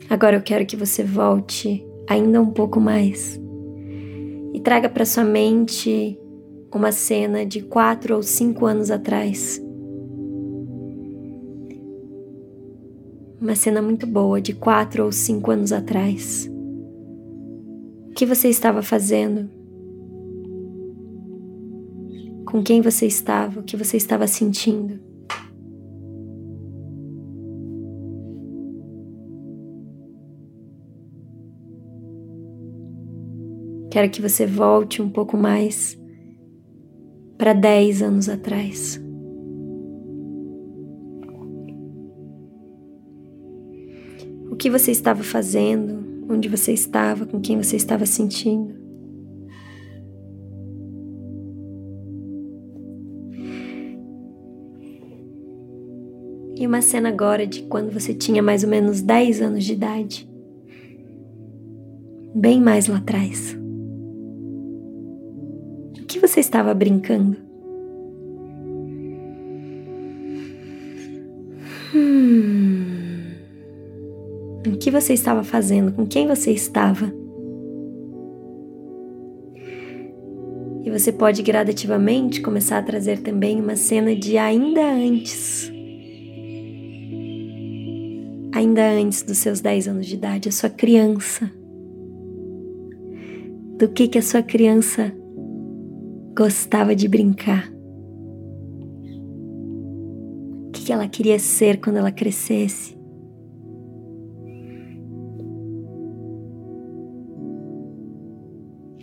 Agora 0.08 0.36
eu 0.36 0.42
quero 0.42 0.66
que 0.66 0.76
você 0.76 1.04
volte 1.04 1.84
ainda 2.08 2.40
um 2.40 2.50
pouco 2.50 2.80
mais 2.80 3.40
e 4.60 4.62
traga 4.62 4.90
para 4.90 5.06
sua 5.06 5.24
mente 5.24 6.18
uma 6.72 6.92
cena 6.92 7.46
de 7.46 7.62
quatro 7.62 8.14
ou 8.14 8.22
cinco 8.22 8.66
anos 8.66 8.90
atrás. 8.90 9.60
Uma 13.40 13.54
cena 13.54 13.80
muito 13.80 14.06
boa 14.06 14.38
de 14.38 14.52
quatro 14.52 15.04
ou 15.04 15.10
cinco 15.10 15.50
anos 15.50 15.72
atrás. 15.72 16.46
O 18.10 18.14
que 18.14 18.26
você 18.26 18.48
estava 18.48 18.82
fazendo? 18.82 19.48
Com 22.44 22.62
quem 22.62 22.82
você 22.82 23.06
estava? 23.06 23.60
O 23.60 23.62
que 23.62 23.78
você 23.78 23.96
estava 23.96 24.26
sentindo? 24.26 25.00
Quero 34.00 34.12
que 34.12 34.22
você 34.22 34.46
volte 34.46 35.02
um 35.02 35.10
pouco 35.10 35.36
mais 35.36 35.94
para 37.36 37.52
10 37.52 38.00
anos 38.00 38.30
atrás. 38.30 38.98
O 44.50 44.56
que 44.56 44.70
você 44.70 44.90
estava 44.90 45.22
fazendo? 45.22 46.02
Onde 46.30 46.48
você 46.48 46.72
estava? 46.72 47.26
Com 47.26 47.42
quem 47.42 47.58
você 47.58 47.76
estava 47.76 48.06
sentindo? 48.06 48.74
E 56.56 56.66
uma 56.66 56.80
cena 56.80 57.10
agora 57.10 57.46
de 57.46 57.64
quando 57.64 57.92
você 57.92 58.14
tinha 58.14 58.42
mais 58.42 58.64
ou 58.64 58.70
menos 58.70 59.02
10 59.02 59.42
anos 59.42 59.62
de 59.62 59.74
idade. 59.74 60.26
Bem 62.34 62.62
mais 62.62 62.86
lá 62.86 62.96
atrás 62.96 63.59
que 66.20 66.28
você 66.28 66.40
estava 66.40 66.74
brincando? 66.74 67.34
Hum, 71.94 73.32
o 74.66 74.76
que 74.76 74.90
você 74.90 75.14
estava 75.14 75.42
fazendo? 75.42 75.92
Com 75.92 76.06
quem 76.06 76.26
você 76.26 76.52
estava? 76.52 77.10
E 80.84 80.90
você 80.90 81.10
pode 81.10 81.42
gradativamente 81.42 82.42
começar 82.42 82.78
a 82.78 82.82
trazer 82.82 83.20
também 83.20 83.58
uma 83.58 83.76
cena 83.76 84.14
de 84.14 84.36
ainda 84.36 84.92
antes. 84.92 85.72
Ainda 88.54 88.90
antes 88.90 89.22
dos 89.22 89.38
seus 89.38 89.62
10 89.62 89.88
anos 89.88 90.06
de 90.06 90.16
idade, 90.16 90.50
a 90.50 90.52
sua 90.52 90.68
criança. 90.68 91.50
Do 93.78 93.88
que 93.88 94.06
que 94.06 94.18
a 94.18 94.22
sua 94.22 94.42
criança 94.42 95.14
gostava 96.36 96.94
de 96.94 97.08
brincar. 97.08 97.70
O 100.68 100.70
que 100.72 100.92
ela 100.92 101.08
queria 101.08 101.38
ser 101.38 101.80
quando 101.80 101.96
ela 101.96 102.12
crescesse? 102.12 102.98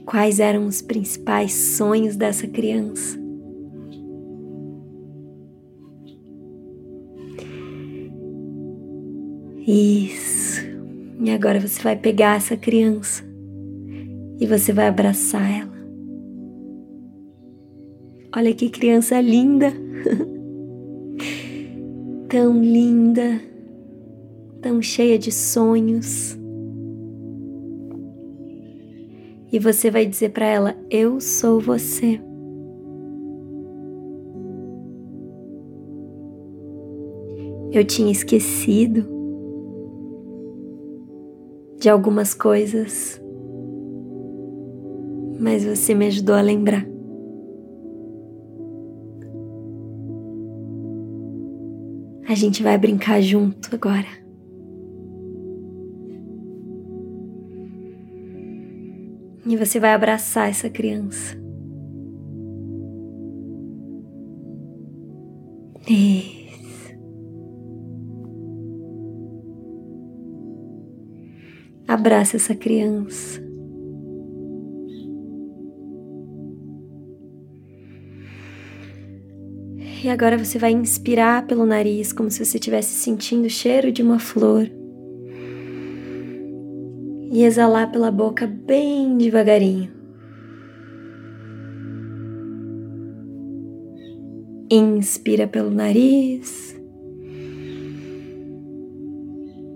Quais 0.06 0.40
eram 0.40 0.66
os 0.66 0.82
principais 0.82 1.54
sonhos 1.54 2.16
dessa 2.16 2.48
criança? 2.48 3.20
Isso. 9.68 10.62
E 11.20 11.30
agora 11.30 11.60
você 11.60 11.82
vai 11.84 11.98
pegar 11.98 12.38
essa 12.38 12.56
criança 12.56 13.22
e 14.40 14.48
você 14.48 14.72
vai 14.72 14.88
abraçar 14.88 15.42
ela. 15.52 15.77
Olha 18.38 18.54
que 18.54 18.70
criança 18.70 19.20
linda! 19.20 19.74
tão 22.30 22.62
linda, 22.62 23.42
tão 24.62 24.80
cheia 24.80 25.18
de 25.18 25.32
sonhos. 25.32 26.38
E 29.52 29.58
você 29.58 29.90
vai 29.90 30.06
dizer 30.06 30.34
para 30.34 30.46
ela: 30.46 30.78
Eu 30.88 31.20
sou 31.20 31.60
você. 31.60 32.22
Eu 37.72 37.84
tinha 37.84 38.12
esquecido 38.12 39.04
de 41.80 41.90
algumas 41.90 42.36
coisas, 42.36 43.20
mas 45.40 45.66
você 45.66 45.96
me 45.96 46.06
ajudou 46.06 46.36
a 46.36 46.42
lembrar. 46.42 46.97
A 52.28 52.36
gente 52.36 52.62
vai 52.62 52.78
brincar 52.78 53.22
junto 53.22 53.74
agora. 53.74 54.06
E 59.46 59.56
você 59.56 59.80
vai 59.80 59.94
abraçar 59.94 60.50
essa 60.50 60.70
criança. 60.70 61.38
Isso. 65.88 66.38
Abraça 71.88 72.36
essa 72.36 72.54
criança. 72.54 73.47
E 80.08 80.10
agora 80.10 80.38
você 80.38 80.58
vai 80.58 80.72
inspirar 80.72 81.46
pelo 81.48 81.66
nariz, 81.66 82.14
como 82.14 82.32
se 82.32 82.46
você 82.46 82.56
estivesse 82.56 82.94
sentindo 82.94 83.44
o 83.48 83.50
cheiro 83.50 83.92
de 83.92 84.02
uma 84.02 84.20
flor. 84.20 84.66
E 87.30 87.44
exalar 87.44 87.92
pela 87.92 88.10
boca 88.10 88.48
bem 88.48 89.18
devagarinho. 89.18 89.92
Inspira 94.72 95.46
pelo 95.46 95.72
nariz. 95.72 96.74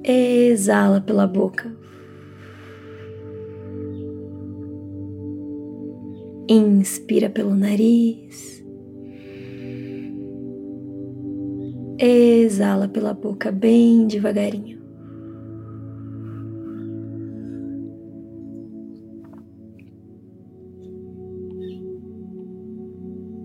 Exala 0.01 1.01
pela 1.01 1.27
boca. 1.27 1.75
Inspira 6.47 7.29
pelo 7.29 7.53
nariz. 7.53 8.60
Exala 12.03 12.87
pela 12.87 13.13
boca 13.13 13.51
bem 13.51 14.07
devagarinho. 14.07 14.81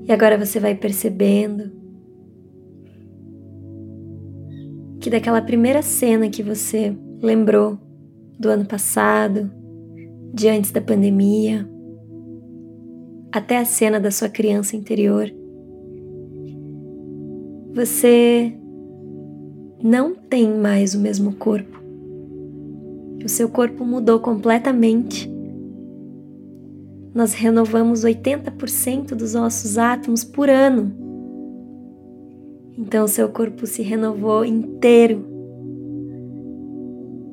E 0.06 0.12
agora 0.12 0.38
você 0.38 0.58
vai 0.58 0.74
percebendo 0.74 1.70
que 5.00 5.10
daquela 5.10 5.42
primeira 5.42 5.82
cena 5.82 6.30
que 6.30 6.42
você 6.42 6.96
lembrou 7.20 7.78
do 8.38 8.48
ano 8.48 8.64
passado, 8.64 9.50
de 10.32 10.48
antes 10.48 10.70
da 10.70 10.80
pandemia, 10.80 11.68
até 13.30 13.58
a 13.58 13.66
cena 13.66 14.00
da 14.00 14.10
sua 14.10 14.30
criança 14.30 14.76
interior, 14.76 15.30
você 17.76 18.54
não 19.84 20.14
tem 20.14 20.50
mais 20.50 20.94
o 20.94 20.98
mesmo 20.98 21.34
corpo. 21.34 21.78
O 23.22 23.28
seu 23.28 23.50
corpo 23.50 23.84
mudou 23.84 24.18
completamente. 24.18 25.30
Nós 27.14 27.34
renovamos 27.34 28.02
80% 28.02 29.08
dos 29.08 29.34
nossos 29.34 29.76
átomos 29.76 30.24
por 30.24 30.48
ano. 30.48 30.90
Então, 32.78 33.06
seu 33.06 33.28
corpo 33.28 33.66
se 33.66 33.82
renovou 33.82 34.42
inteiro. 34.42 35.26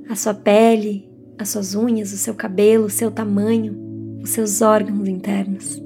A 0.10 0.16
sua 0.16 0.34
pele, 0.34 1.10
as 1.38 1.50
suas 1.50 1.74
unhas, 1.74 2.12
o 2.12 2.18
seu 2.18 2.34
cabelo, 2.34 2.88
o 2.88 2.90
seu 2.90 3.10
tamanho, 3.10 3.78
os 4.22 4.32
seus 4.32 4.62
órgãos 4.62 5.08
internos. 5.08 5.82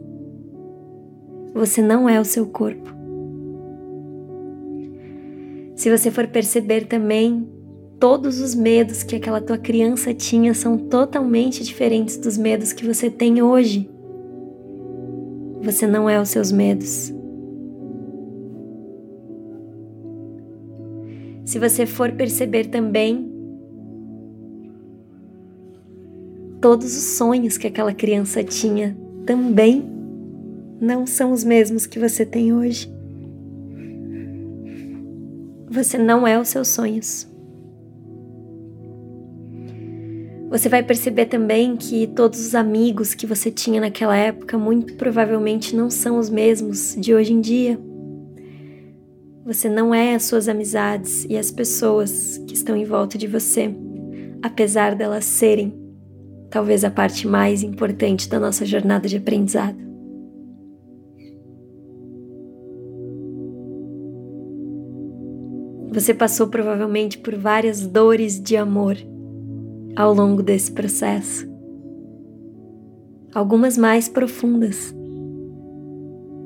Você 1.53 1.79
não 1.79 2.09
é 2.09 2.19
o 2.19 2.25
seu 2.25 2.47
corpo. 2.47 2.96
Se 5.77 5.91
você 5.95 6.09
for 6.09 6.25
perceber 6.25 6.87
também, 6.87 7.47
todos 7.99 8.41
os 8.41 8.55
medos 8.55 9.03
que 9.03 9.15
aquela 9.15 9.39
tua 9.39 9.59
criança 9.59 10.11
tinha 10.11 10.51
são 10.55 10.75
totalmente 10.75 11.63
diferentes 11.63 12.17
dos 12.17 12.35
medos 12.35 12.73
que 12.73 12.83
você 12.83 13.11
tem 13.11 13.43
hoje. 13.43 13.87
Você 15.61 15.85
não 15.85 16.09
é 16.09 16.19
os 16.19 16.29
seus 16.29 16.51
medos. 16.51 17.13
Se 21.45 21.59
você 21.59 21.85
for 21.85 22.11
perceber 22.11 22.65
também, 22.65 23.31
todos 26.59 26.97
os 26.97 27.17
sonhos 27.17 27.55
que 27.55 27.67
aquela 27.67 27.93
criança 27.93 28.43
tinha 28.43 28.97
também 29.27 29.87
não 30.81 31.05
são 31.05 31.31
os 31.31 31.43
mesmos 31.43 31.85
que 31.85 31.99
você 31.99 32.25
tem 32.25 32.51
hoje. 32.51 32.96
Você 35.77 35.95
não 35.95 36.27
é 36.27 36.39
os 36.39 36.47
seus 36.47 36.69
sonhos. 36.69 37.27
Você 40.49 40.67
vai 40.67 40.81
perceber 40.81 41.27
também 41.27 41.75
que 41.75 42.07
todos 42.07 42.39
os 42.39 42.55
amigos 42.55 43.13
que 43.13 43.27
você 43.27 43.51
tinha 43.51 43.79
naquela 43.79 44.17
época 44.17 44.57
muito 44.57 44.95
provavelmente 44.95 45.75
não 45.75 45.91
são 45.91 46.17
os 46.17 46.31
mesmos 46.31 46.95
de 46.97 47.13
hoje 47.13 47.31
em 47.31 47.39
dia. 47.39 47.79
Você 49.45 49.69
não 49.69 49.93
é 49.93 50.15
as 50.15 50.23
suas 50.23 50.49
amizades 50.49 51.27
e 51.29 51.37
as 51.37 51.51
pessoas 51.51 52.39
que 52.47 52.55
estão 52.55 52.75
em 52.75 52.83
volta 52.83 53.15
de 53.15 53.27
você, 53.27 53.71
apesar 54.41 54.95
delas 54.95 55.25
serem 55.25 55.79
talvez 56.49 56.83
a 56.83 56.89
parte 56.89 57.27
mais 57.27 57.61
importante 57.61 58.27
da 58.27 58.39
nossa 58.39 58.65
jornada 58.65 59.07
de 59.07 59.17
aprendizado. 59.17 59.86
Você 65.97 66.13
passou 66.13 66.45
provavelmente 66.45 67.17
por 67.17 67.35
várias 67.35 67.87
dores 67.87 68.39
de 68.39 68.55
amor 68.55 68.95
ao 69.95 70.13
longo 70.13 70.43
desse 70.43 70.71
processo. 70.71 71.51
Algumas 73.33 73.79
mais 73.79 74.07
profundas. 74.07 74.93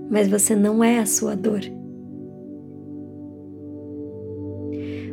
Mas 0.10 0.30
você 0.30 0.56
não 0.56 0.82
é 0.82 1.00
a 1.00 1.06
sua 1.06 1.36
dor. 1.36 1.60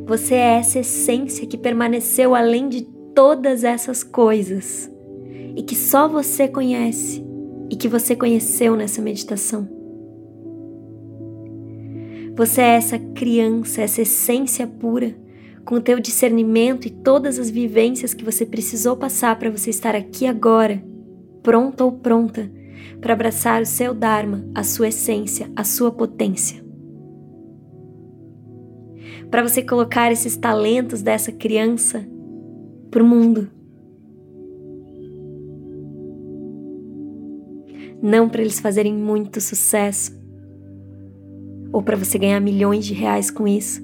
Você 0.07 0.36
é 0.36 0.59
essa 0.59 0.78
essência 0.78 1.45
que 1.45 1.59
permaneceu 1.59 2.32
além 2.32 2.68
de 2.68 2.82
todas 3.16 3.64
essas 3.64 4.05
coisas 4.05 4.89
e 5.57 5.64
que 5.64 5.74
só 5.74 6.07
você 6.07 6.47
conhece 6.47 7.26
e 7.68 7.74
que 7.74 7.89
você 7.89 8.14
conheceu 8.14 8.76
nessa 8.76 9.03
meditação. 9.03 9.78
Você 12.39 12.61
é 12.61 12.76
essa 12.76 13.01
criança, 13.01 13.82
essa 13.82 14.03
essência 14.03 14.64
pura, 14.64 15.12
com 15.64 15.74
o 15.74 15.80
teu 15.80 15.99
discernimento 15.99 16.86
e 16.86 16.91
todas 16.91 17.36
as 17.36 17.51
vivências 17.51 18.14
que 18.14 18.24
você 18.24 18.47
precisou 18.47 18.97
passar 18.97 19.36
para 19.41 19.51
você 19.51 19.70
estar 19.70 19.97
aqui 19.97 20.24
agora, 20.24 20.80
pronta 21.43 21.84
ou 21.84 21.91
pronta, 21.91 22.49
para 23.01 23.12
abraçar 23.12 23.61
o 23.61 23.66
seu 23.66 23.93
Dharma, 23.93 24.49
a 24.55 24.62
sua 24.62 24.86
essência, 24.86 25.51
a 25.57 25.64
sua 25.64 25.91
potência. 25.91 26.64
Para 29.32 29.43
você 29.43 29.61
colocar 29.61 30.12
esses 30.12 30.36
talentos 30.36 31.03
dessa 31.03 31.32
criança 31.32 32.09
para 32.89 33.03
o 33.03 33.07
mundo. 33.07 33.51
Não 38.01 38.28
para 38.28 38.43
eles 38.43 38.61
fazerem 38.61 38.95
muito 38.95 39.41
sucesso, 39.41 40.18
ou 41.73 41.83
para 41.83 41.97
você 41.97 42.19
ganhar 42.19 42.41
milhões 42.41 42.85
de 42.85 42.95
reais 42.95 43.31
com 43.31 43.47
isso. 43.47 43.83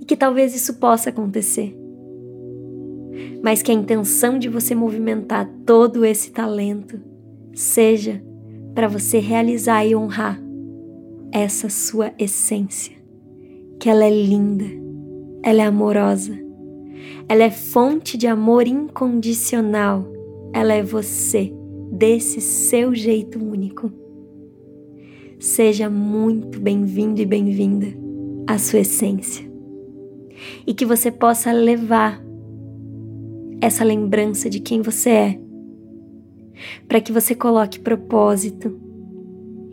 E 0.00 0.04
que 0.04 0.16
talvez 0.16 0.54
isso 0.54 0.74
possa 0.74 1.10
acontecer. 1.10 1.76
Mas 3.42 3.62
que 3.62 3.70
a 3.70 3.74
intenção 3.74 4.38
de 4.38 4.48
você 4.48 4.74
movimentar 4.74 5.48
todo 5.66 6.04
esse 6.04 6.30
talento 6.30 7.00
seja 7.54 8.22
para 8.74 8.88
você 8.88 9.18
realizar 9.18 9.84
e 9.84 9.94
honrar 9.94 10.40
essa 11.32 11.68
sua 11.68 12.12
essência, 12.18 12.96
que 13.78 13.88
ela 13.88 14.04
é 14.04 14.10
linda, 14.10 14.64
ela 15.42 15.62
é 15.62 15.66
amorosa, 15.66 16.38
ela 17.28 17.44
é 17.44 17.50
fonte 17.50 18.16
de 18.16 18.26
amor 18.26 18.66
incondicional, 18.66 20.06
ela 20.52 20.72
é 20.72 20.82
você, 20.82 21.52
desse 21.92 22.40
seu 22.40 22.94
jeito 22.94 23.38
único. 23.38 23.99
Seja 25.40 25.88
muito 25.88 26.60
bem-vindo 26.60 27.18
e 27.18 27.24
bem-vinda 27.24 27.86
à 28.46 28.58
sua 28.58 28.80
essência. 28.80 29.50
E 30.66 30.74
que 30.74 30.84
você 30.84 31.10
possa 31.10 31.50
levar 31.50 32.22
essa 33.58 33.82
lembrança 33.82 34.50
de 34.50 34.60
quem 34.60 34.82
você 34.82 35.08
é, 35.08 35.40
para 36.86 37.00
que 37.00 37.10
você 37.10 37.34
coloque 37.34 37.78
propósito 37.78 38.78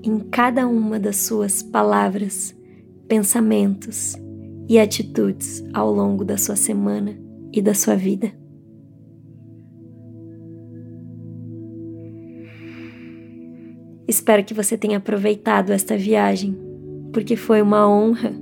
em 0.01 0.19
cada 0.19 0.65
uma 0.65 0.97
das 0.97 1.17
suas 1.17 1.61
palavras, 1.61 2.55
pensamentos 3.05 4.15
e 4.69 4.79
atitudes 4.79 5.65
ao 5.73 5.93
longo 5.93 6.23
da 6.23 6.37
sua 6.37 6.55
semana 6.55 7.19
e 7.51 7.61
da 7.61 7.73
sua 7.73 7.97
vida. 7.97 8.31
Espero 14.07 14.43
que 14.43 14.53
você 14.53 14.77
tenha 14.77 14.97
aproveitado 14.97 15.71
esta 15.71 15.97
viagem, 15.97 16.57
porque 17.11 17.35
foi 17.35 17.61
uma 17.61 17.89
honra 17.89 18.33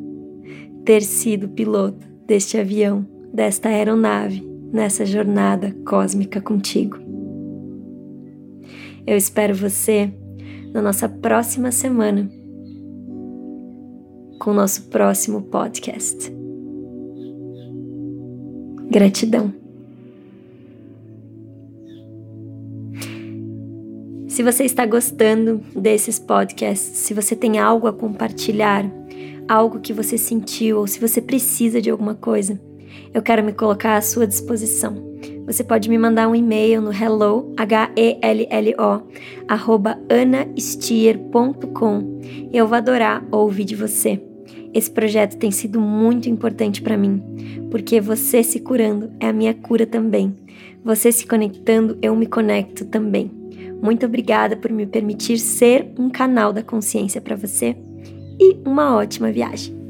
ter 0.86 1.01
sido 1.01 1.49
piloto 1.49 2.05
deste 2.28 2.57
avião, 2.57 3.05
desta 3.34 3.70
aeronave, 3.70 4.47
nessa 4.72 5.05
jornada 5.05 5.76
cósmica 5.86 6.39
contigo. 6.39 6.97
Eu 9.07 9.18
espero 9.18 9.55
você 9.55 10.13
na 10.74 10.82
nossa 10.82 11.07
próxima 11.09 11.72
semana 11.72 12.30
com 14.39 14.51
o 14.51 14.53
nosso 14.53 14.84
próximo 14.89 15.43
podcast. 15.43 16.32
Gratidão. 18.91 19.64
Se 24.36 24.43
você 24.43 24.65
está 24.65 24.86
gostando 24.86 25.61
desses 25.73 26.19
podcasts, 26.19 26.97
se 26.97 27.13
você 27.13 27.38
tem 27.38 27.57
algo 27.57 27.88
a 27.88 27.93
compartilhar, 27.93 28.86
algo 29.47 29.79
que 29.79 29.93
você 29.93 30.17
sentiu 30.17 30.79
ou 30.79 30.88
se 30.88 30.99
você 30.99 31.21
precisa 31.21 31.81
de 31.81 31.89
alguma 31.89 32.15
coisa, 32.15 32.59
eu 33.13 33.21
quero 33.21 33.41
me 33.41 33.53
colocar 33.53 33.95
à 33.95 34.01
sua 34.01 34.27
disposição. 34.27 34.93
Você 35.45 35.63
pode 35.63 35.88
me 35.88 35.97
mandar 35.97 36.27
um 36.27 36.36
e-mail 36.36 36.81
no 36.81 36.91
hello, 36.91 37.53
H-E-L-L-O, 37.55 39.03
arroba 39.47 39.97
anastier.com. 40.09 42.19
Eu 42.51 42.67
vou 42.67 42.75
adorar 42.75 43.25
ouvir 43.31 43.63
de 43.63 43.77
você. 43.77 44.21
Esse 44.73 44.91
projeto 44.91 45.38
tem 45.38 45.49
sido 45.49 45.79
muito 45.79 46.29
importante 46.29 46.81
para 46.81 46.97
mim, 46.97 47.23
porque 47.71 48.01
você 48.01 48.43
se 48.43 48.59
curando 48.59 49.13
é 49.17 49.29
a 49.29 49.33
minha 49.33 49.53
cura 49.53 49.88
também. 49.88 50.36
Você 50.83 51.09
se 51.09 51.25
conectando, 51.25 51.97
eu 52.01 52.13
me 52.17 52.25
conecto 52.25 52.83
também. 52.83 53.44
Muito 53.86 54.03
obrigada 54.07 54.57
por 54.57 54.71
me 54.71 54.88
permitir 54.88 55.38
ser 55.38 55.93
um 55.95 56.09
canal 56.09 56.51
da 56.51 56.63
consciência 56.63 57.21
para 57.21 57.36
você 57.36 57.77
e 58.39 58.57
uma 58.65 58.95
ótima 58.95 59.31
viagem. 59.31 59.84